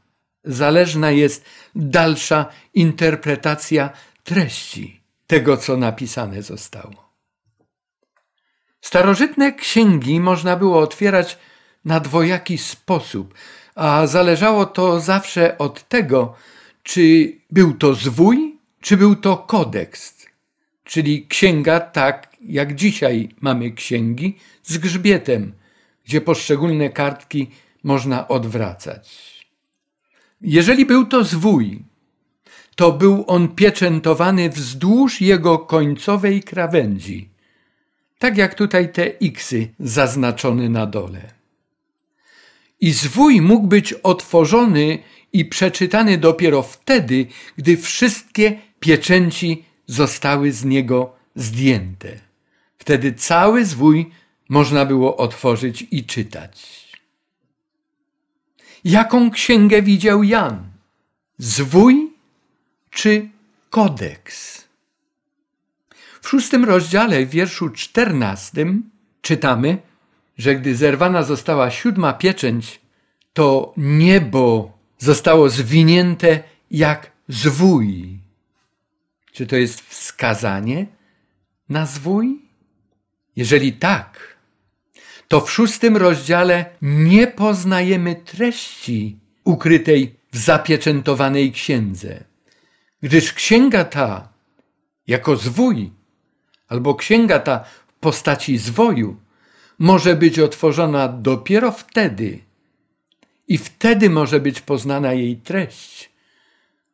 zależna 0.44 1.10
jest 1.10 1.44
dalsza 1.74 2.46
interpretacja 2.74 3.90
treści 4.24 5.00
tego, 5.26 5.56
co 5.56 5.76
napisane 5.76 6.42
zostało. 6.42 7.06
Starożytne 8.80 9.52
księgi 9.52 10.20
można 10.20 10.56
było 10.56 10.80
otwierać 10.80 11.38
na 11.86 12.00
dwojaki 12.00 12.58
sposób, 12.58 13.34
a 13.74 14.06
zależało 14.06 14.66
to 14.66 15.00
zawsze 15.00 15.58
od 15.58 15.88
tego, 15.88 16.34
czy 16.82 17.32
był 17.50 17.72
to 17.74 17.94
zwój, 17.94 18.58
czy 18.80 18.96
był 18.96 19.16
to 19.16 19.36
kodeks, 19.36 20.26
czyli 20.84 21.26
księga 21.26 21.80
tak 21.80 22.36
jak 22.40 22.74
dzisiaj 22.74 23.28
mamy 23.40 23.70
księgi 23.70 24.38
z 24.62 24.78
grzbietem, 24.78 25.52
gdzie 26.04 26.20
poszczególne 26.20 26.90
kartki 26.90 27.50
można 27.84 28.28
odwracać. 28.28 29.36
Jeżeli 30.40 30.86
był 30.86 31.06
to 31.06 31.24
zwój, 31.24 31.84
to 32.76 32.92
był 32.92 33.24
on 33.26 33.48
pieczętowany 33.48 34.50
wzdłuż 34.50 35.20
jego 35.20 35.58
końcowej 35.58 36.42
krawędzi 36.42 37.36
tak 38.18 38.36
jak 38.36 38.54
tutaj 38.54 38.92
te 38.92 39.04
xy 39.22 39.68
zaznaczone 39.80 40.68
na 40.68 40.86
dole. 40.86 41.35
I 42.80 42.92
zwój 42.92 43.40
mógł 43.40 43.66
być 43.66 43.92
otworzony 43.92 44.98
i 45.32 45.44
przeczytany 45.44 46.18
dopiero 46.18 46.62
wtedy, 46.62 47.26
gdy 47.56 47.76
wszystkie 47.76 48.58
pieczęci 48.80 49.64
zostały 49.86 50.52
z 50.52 50.64
niego 50.64 51.16
zdjęte. 51.34 52.18
Wtedy 52.78 53.12
cały 53.12 53.64
zwój 53.64 54.10
można 54.48 54.86
było 54.86 55.16
otworzyć 55.16 55.86
i 55.90 56.04
czytać. 56.04 56.86
Jaką 58.84 59.30
księgę 59.30 59.82
widział 59.82 60.22
Jan? 60.22 60.70
Zwój 61.38 62.12
czy 62.90 63.28
kodeks? 63.70 64.64
W 66.22 66.28
szóstym 66.28 66.64
rozdziale, 66.64 67.26
w 67.26 67.30
wierszu 67.30 67.68
czternastym, 67.70 68.90
czytamy, 69.22 69.78
że 70.36 70.54
gdy 70.54 70.76
zerwana 70.76 71.22
została 71.22 71.70
siódma 71.70 72.12
pieczęć, 72.12 72.80
to 73.32 73.72
niebo 73.76 74.78
zostało 74.98 75.48
zwinięte 75.48 76.42
jak 76.70 77.10
zwój. 77.28 78.18
Czy 79.32 79.46
to 79.46 79.56
jest 79.56 79.80
wskazanie 79.80 80.86
na 81.68 81.86
zwój? 81.86 82.42
Jeżeli 83.36 83.72
tak, 83.72 84.36
to 85.28 85.40
w 85.40 85.50
szóstym 85.50 85.96
rozdziale 85.96 86.64
nie 86.82 87.26
poznajemy 87.26 88.14
treści 88.14 89.18
ukrytej 89.44 90.16
w 90.32 90.36
zapieczętowanej 90.36 91.52
księdze, 91.52 92.24
gdyż 93.02 93.32
księga 93.32 93.84
ta, 93.84 94.28
jako 95.06 95.36
zwój, 95.36 95.92
albo 96.68 96.94
księga 96.94 97.38
ta 97.38 97.64
w 97.86 97.92
postaci 98.00 98.58
zwoju 98.58 99.16
może 99.78 100.16
być 100.16 100.38
otworzona 100.38 101.08
dopiero 101.08 101.72
wtedy 101.72 102.38
i 103.48 103.58
wtedy 103.58 104.10
może 104.10 104.40
być 104.40 104.60
poznana 104.60 105.12
jej 105.12 105.36
treść, 105.36 106.10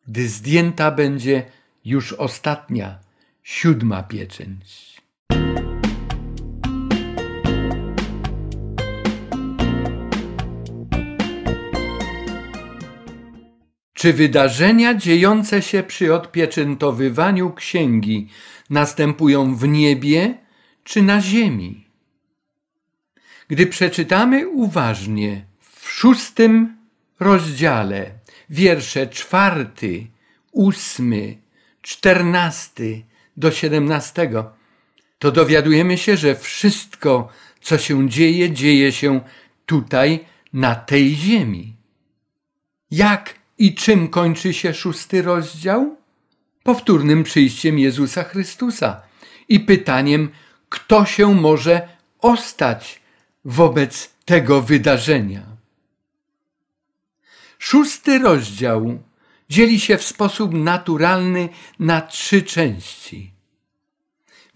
gdy 0.09 0.29
zdjęta 0.29 0.91
będzie 0.91 1.43
już 1.85 2.13
ostatnia, 2.13 2.99
siódma 3.43 4.03
pieczęć. 4.03 4.93
Czy 13.93 14.13
wydarzenia 14.13 14.95
dziejące 14.95 15.63
się 15.63 15.83
przy 15.83 16.15
odpieczętowywaniu 16.15 17.53
księgi 17.53 18.29
następują 18.71 19.57
w 19.57 19.69
niebie 19.69 20.35
czy 20.85 21.03
na 21.03 21.21
ziemi? 21.21 21.92
Gdy 23.53 23.67
przeczytamy 23.67 24.49
uważnie 24.49 25.45
w 25.61 25.91
szóstym 25.91 26.77
rozdziale 27.21 28.11
wiersze 28.51 29.07
czwarty, 29.07 30.07
ósmy, 30.53 31.37
czternasty 31.83 33.03
do 33.37 33.51
siedemnastego, 33.51 34.53
to 35.19 35.33
dowiadujemy 35.33 35.99
się, 35.99 36.17
że 36.17 36.35
wszystko, 36.35 37.29
co 37.61 37.79
się 37.79 38.09
dzieje, 38.09 38.51
dzieje 38.51 38.93
się 38.93 39.21
tutaj, 39.67 40.25
na 40.53 40.75
tej 40.75 41.15
ziemi. 41.15 41.77
Jak 42.91 43.35
i 43.59 43.75
czym 43.75 44.09
kończy 44.09 44.55
się 44.55 44.75
szósty 44.75 45.23
rozdział? 45.23 45.97
Powtórnym 46.63 47.25
przyjściem 47.25 47.79
Jezusa 47.79 48.23
Chrystusa 48.25 49.03
i 49.49 49.61
pytaniem, 49.61 50.31
kto 50.69 51.05
się 51.05 51.35
może 51.35 51.89
ostać 52.19 53.02
wobec 53.45 54.11
tego 54.25 54.63
wydarzenia. 54.63 55.43
Szósty 57.59 58.19
rozdział 58.19 58.99
dzieli 59.49 59.81
się 59.81 59.99
w 59.99 60.03
sposób 60.03 60.53
naturalny 60.53 61.49
na 61.79 62.01
trzy 62.01 62.43
części. 62.43 63.33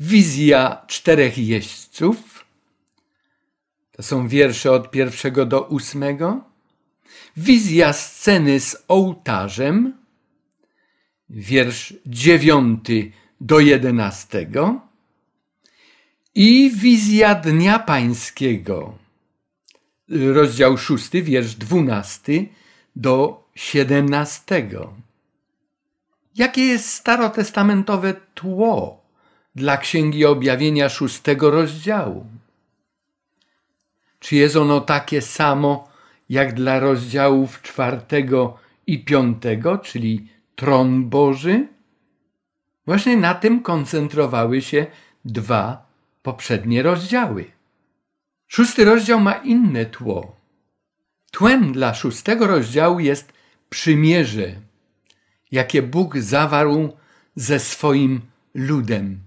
Wizja 0.01 0.83
czterech 0.87 1.39
jeźdźców, 1.39 2.45
to 3.93 4.03
są 4.03 4.29
wiersze 4.29 4.73
od 4.73 4.91
pierwszego 4.91 5.47
do 5.47 5.63
ósmego, 5.63 6.45
Wizja 7.37 7.93
sceny 7.93 8.61
z 8.61 8.85
ołtarzem, 8.89 9.95
wiersz 11.31 11.95
dziewiąty 12.07 13.13
do 13.41 13.61
11 13.61 14.47
i 16.37 16.71
wizja 16.71 17.35
Dnia 17.35 17.79
Pańskiego, 17.79 18.99
rozdział 20.09 20.79
6, 20.79 21.11
wiersz 21.11 21.55
12 21.55 22.33
do 22.97 23.45
17. 23.55 24.69
Jakie 26.35 26.67
jest 26.67 26.91
starotestamentowe 26.91 28.15
tło 28.35 29.03
dla 29.55 29.77
Księgi 29.77 30.25
Objawienia 30.25 30.89
szóstego 30.89 31.51
rozdziału? 31.51 32.27
Czy 34.19 34.37
jest 34.37 34.57
ono 34.57 34.81
takie 34.81 35.23
samo 35.23 35.89
jak 36.29 36.55
dla 36.55 36.81
rozdziałów 36.81 37.63
czwartego 37.63 38.59
i 38.87 39.05
piątego, 39.05 39.79
czyli 39.79 40.29
tron 40.57 41.09
Boży? 41.09 41.69
Właśnie 42.87 43.17
na 43.17 43.35
tym 43.35 43.63
koncentrowały 43.63 44.63
się 44.63 44.87
dwa 45.25 45.86
poprzednie 46.27 46.83
rozdziały. 46.83 47.45
Szósty 48.49 48.85
rozdział 48.85 49.21
ma 49.21 49.33
inne 49.33 49.87
tło. 49.87 50.37
Tłem 51.31 51.73
dla 51.73 51.95
szóstego 51.95 52.47
rozdziału 52.47 53.01
jest 53.01 53.33
przymierze, 53.71 54.49
jakie 55.51 55.83
Bóg 55.83 56.19
zawarł 56.19 56.97
ze 57.37 57.59
swoim 57.61 58.21
ludem. 58.55 59.21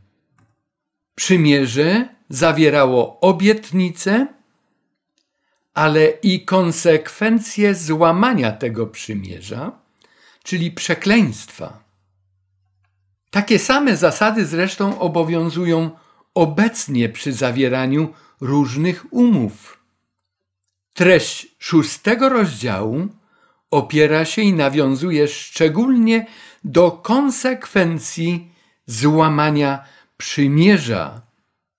Przymierze 1.16 2.10
zawierało 2.30 3.20
obietnice, 3.20 4.28
ale 5.74 6.06
i 6.24 6.46
konsekwencje 6.46 7.76
złamania 7.76 8.52
tego 8.52 8.88
przymierza, 8.88 9.72
czyli 10.44 10.72
przekleństwa. 10.72 11.84
Takie 13.32 13.60
same 13.60 13.98
zasady 13.98 14.46
zresztą 14.46 15.00
obowiązują 15.00 15.92
obecnie 16.40 17.10
przy 17.10 17.34
zawieraniu 17.34 18.14
różnych 18.42 19.14
umów. 19.14 19.80
Treść 20.94 21.48
szóstego 21.60 22.30
rozdziału 22.30 23.08
opiera 23.72 24.26
się 24.26 24.42
i 24.42 24.54
nawiązuje 24.54 25.28
szczególnie 25.28 26.26
do 26.64 26.92
konsekwencji 26.92 28.52
złamania 28.86 29.84
przymierza, 30.18 31.22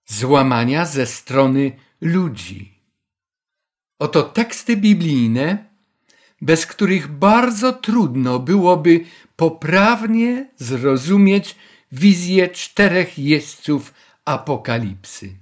złamania 0.06 0.84
ze 0.84 1.06
strony 1.06 1.72
ludzi. 2.00 2.74
Oto 3.98 4.22
teksty 4.22 4.76
biblijne, 4.76 5.64
bez 6.40 6.66
których 6.66 7.08
bardzo 7.08 7.72
trudno 7.72 8.38
byłoby 8.38 9.04
poprawnie 9.36 10.46
zrozumieć 10.56 11.56
wizję 11.92 12.48
czterech 12.48 13.18
jeźdźców 13.18 13.92
apokalipsy. 14.30 15.36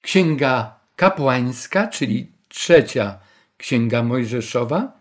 Księga 0.00 0.80
kapłańska, 0.96 1.88
czyli 1.88 2.32
trzecia 2.48 3.18
księga 3.56 4.02
Mojżeszowa, 4.02 5.00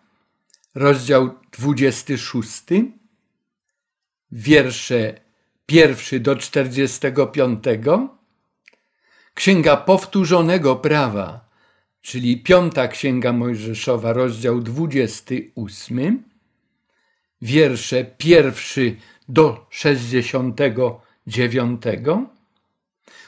rozdział 0.76 1.36
26, 1.58 2.64
wiersze 4.32 5.22
pierwszy 5.66 6.20
do 6.20 6.36
45, 6.36 7.64
księga 9.34 9.78
powtórzonego 9.78 10.76
prawa, 10.76 11.50
czyli 12.02 12.44
piąta 12.44 12.88
księga 12.88 13.34
Mojżeszowa, 13.34 14.14
rozdział 14.14 14.62
28, 14.62 16.24
wiersze 17.42 18.06
pierwszy 18.06 18.96
do 19.30 19.68
69, 19.70 21.82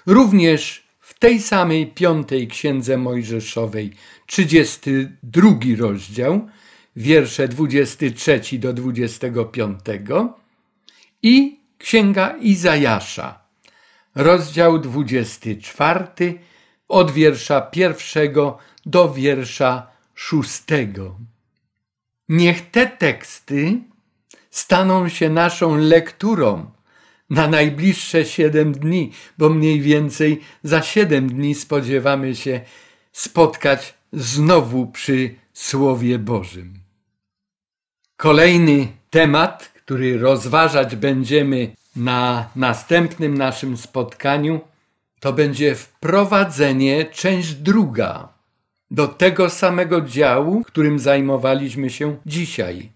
również 0.08 0.88
w 1.00 1.20
tej 1.20 1.42
samej 1.42 1.88
piątej 1.88 2.48
księdze 2.48 2.98
Mojżeszowej, 2.98 3.94
32 4.26 5.50
rozdział, 5.78 6.48
wiersze 6.96 7.48
23 7.48 8.42
do 8.60 8.74
25 8.74 9.80
i 11.24 11.60
księga 11.78 12.38
Izajasza, 12.38 13.40
rozdział 14.16 14.80
24, 14.80 16.40
od 16.88 17.12
wiersza 17.12 17.62
pierwszego 17.62 18.58
do 18.86 19.14
wiersza 19.14 19.88
szóstego. 20.16 21.20
Niech 22.30 22.72
te 22.72 22.88
teksty 22.88 23.80
staną 24.50 25.10
się 25.10 25.30
naszą 25.30 25.78
lekturą 25.78 26.77
na 27.30 27.48
najbliższe 27.48 28.26
siedem 28.26 28.72
dni, 28.72 29.12
bo 29.38 29.50
mniej 29.50 29.82
więcej 29.82 30.42
za 30.64 30.82
siedem 30.82 31.30
dni 31.30 31.56
spodziewamy 31.56 32.36
się 32.36 32.62
spotkać 33.12 33.94
znowu 34.14 34.88
przy 34.88 35.36
Słowie 35.54 36.20
Bożym. 36.20 36.74
Kolejny 38.18 38.88
temat, 39.10 39.72
który 39.76 40.18
rozważać 40.18 40.96
będziemy 40.96 41.76
na 41.96 42.50
następnym 42.56 43.38
naszym 43.38 43.78
spotkaniu, 43.78 44.62
to 45.20 45.34
będzie 45.34 45.76
wprowadzenie, 45.76 47.06
część 47.06 47.54
druga, 47.54 48.30
do 48.92 49.08
tego 49.08 49.50
samego 49.50 50.02
działu, 50.02 50.64
którym 50.64 51.00
zajmowaliśmy 51.00 51.90
się 51.90 52.18
dzisiaj, 52.26 52.92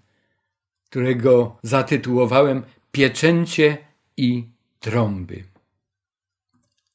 którego 0.89 1.57
zatytułowałem 1.63 2.63
Pieczęcie 2.91 3.77
i 4.21 4.49
trąby. 4.79 5.43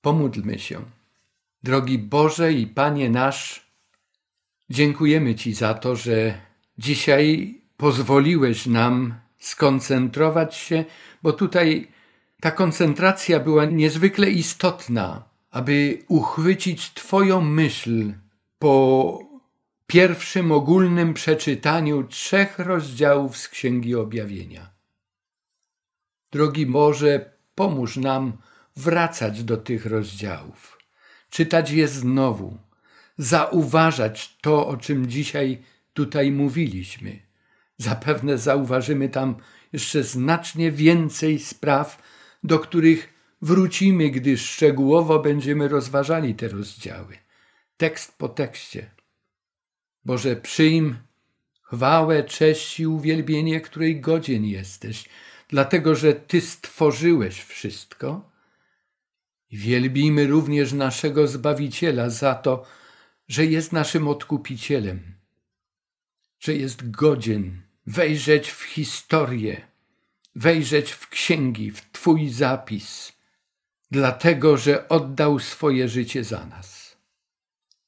Pomódlmy 0.01 0.59
się. 0.59 0.81
Drogi 1.63 1.99
Boże 1.99 2.53
i 2.53 2.67
Panie 2.67 3.11
nasz, 3.11 3.67
dziękujemy 4.71 5.35
Ci 5.35 5.55
za 5.55 5.75
to, 5.75 5.97
że 5.97 6.41
dzisiaj 6.79 7.55
pozwoliłeś 7.77 8.67
nam 8.67 9.15
skoncentrować 9.39 10.57
się, 10.57 10.85
bo 11.23 11.33
tutaj 11.33 11.89
ta 12.41 12.51
koncentracja 12.51 13.41
była 13.41 13.65
niezwykle 13.65 14.31
istotna, 14.31 15.25
aby 15.51 15.99
uchwycić 16.09 16.95
Twoją 16.95 17.41
myśl 17.41 18.13
po 18.59 19.19
pierwszym 19.87 20.53
ogólnym 20.53 21.15
przeczytaniu 21.15 22.05
trzech 22.05 22.59
rozdziałów 22.59 23.37
z 23.37 23.49
Księgi 23.49 23.95
Objawienia. 23.95 24.76
Drogi 26.31 26.67
Boże, 26.67 27.31
pomóż 27.55 27.97
nam 27.97 28.37
wracać 28.77 29.45
do 29.45 29.57
tych 29.57 29.87
rozdziałów, 29.87 30.79
czytać 31.31 31.71
je 31.71 31.89
znowu, 31.89 32.59
zauważać 33.19 34.37
to, 34.41 34.69
o 34.69 34.77
czym 34.77 35.07
dzisiaj 35.07 35.63
tutaj 35.93 36.31
mówiliśmy. 36.31 37.19
Zapewne 37.79 38.39
zauważymy 38.39 39.09
tam 39.09 39.37
jeszcze 39.73 40.03
znacznie 40.03 40.73
więcej 40.73 41.39
spraw, 41.39 42.03
do 42.45 42.59
których 42.59 43.15
wrócimy, 43.43 44.11
gdy 44.11 44.39
szczegółowo 44.39 45.19
będziemy 45.19 45.69
rozważali 45.69 46.35
te 46.35 46.49
rozdziały, 46.49 47.19
tekst 47.77 48.19
po 48.19 48.29
tekście. 48.29 48.91
Boże, 50.05 50.37
przyjm 50.37 50.97
chwałę, 51.63 52.25
cześć 52.25 52.81
i 52.81 52.87
uwielbienie, 52.87 53.61
której 53.61 54.01
godzien 54.01 54.45
jesteś, 54.45 55.09
dlatego 55.49 55.95
że 55.95 56.13
Ty 56.13 56.41
stworzyłeś 56.41 57.43
wszystko. 57.43 58.31
Wielbimy 59.51 60.27
również 60.27 60.73
naszego 60.73 61.27
Zbawiciela 61.27 62.11
za 62.11 62.35
to, 62.35 62.67
że 63.29 63.47
jest 63.47 63.73
naszym 63.73 64.09
odkupicielem, 64.09 65.15
że 66.39 66.55
jest 66.55 66.91
godzien 66.91 67.63
wejrzeć 67.87 68.51
w 68.51 68.63
historię, 68.63 69.67
wejrzeć 70.35 70.93
w 70.93 71.09
księgi, 71.09 71.71
w 71.71 71.91
Twój 71.93 72.29
zapis, 72.29 73.13
dlatego 73.91 74.57
że 74.57 74.89
oddał 74.89 75.39
swoje 75.39 75.89
życie 75.89 76.25
za 76.25 76.47
nas. 76.47 76.97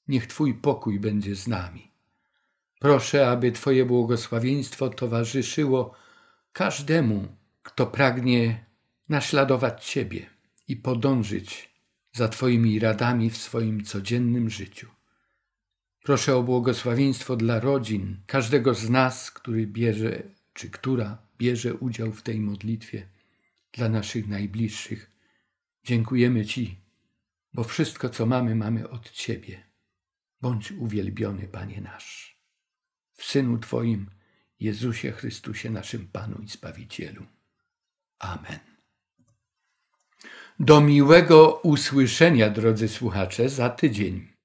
Niech 0.08 0.26
Twój 0.26 0.54
pokój 0.54 1.00
będzie 1.00 1.36
z 1.36 1.48
nami. 1.48 1.90
Proszę, 2.80 3.30
aby 3.30 3.52
Twoje 3.52 3.84
błogosławieństwo 3.84 4.88
towarzyszyło 4.88 5.94
każdemu, 6.52 7.37
kto 7.68 7.86
pragnie 7.86 8.64
naśladować 9.08 9.90
Ciebie 9.90 10.26
i 10.68 10.76
podążyć 10.76 11.74
za 12.12 12.28
Twoimi 12.28 12.78
radami 12.78 13.30
w 13.30 13.36
swoim 13.36 13.84
codziennym 13.84 14.50
życiu. 14.50 14.88
Proszę 16.02 16.36
o 16.36 16.42
błogosławieństwo 16.42 17.36
dla 17.36 17.60
rodzin, 17.60 18.16
każdego 18.26 18.74
z 18.74 18.90
nas, 18.90 19.30
który 19.30 19.66
bierze, 19.66 20.22
czy 20.52 20.70
która 20.70 21.18
bierze 21.38 21.74
udział 21.74 22.12
w 22.12 22.22
tej 22.22 22.40
modlitwie, 22.40 23.08
dla 23.72 23.88
naszych 23.88 24.28
najbliższych. 24.28 25.10
Dziękujemy 25.84 26.44
Ci, 26.44 26.80
bo 27.54 27.64
wszystko, 27.64 28.08
co 28.08 28.26
mamy, 28.26 28.54
mamy 28.54 28.88
od 28.88 29.10
Ciebie. 29.10 29.62
Bądź 30.40 30.72
uwielbiony, 30.72 31.48
Panie 31.48 31.80
nasz. 31.80 32.38
W 33.12 33.24
Synu 33.24 33.58
Twoim, 33.58 34.10
Jezusie 34.60 35.12
Chrystusie, 35.12 35.70
naszym 35.70 36.08
Panu 36.08 36.38
i 36.42 36.48
Zbawicielu. 36.48 37.26
Amen. 38.18 38.58
Do 40.60 40.80
miłego 40.80 41.60
usłyszenia, 41.62 42.50
drodzy 42.50 42.88
słuchacze, 42.88 43.48
za 43.48 43.70
tydzień. 43.70 44.37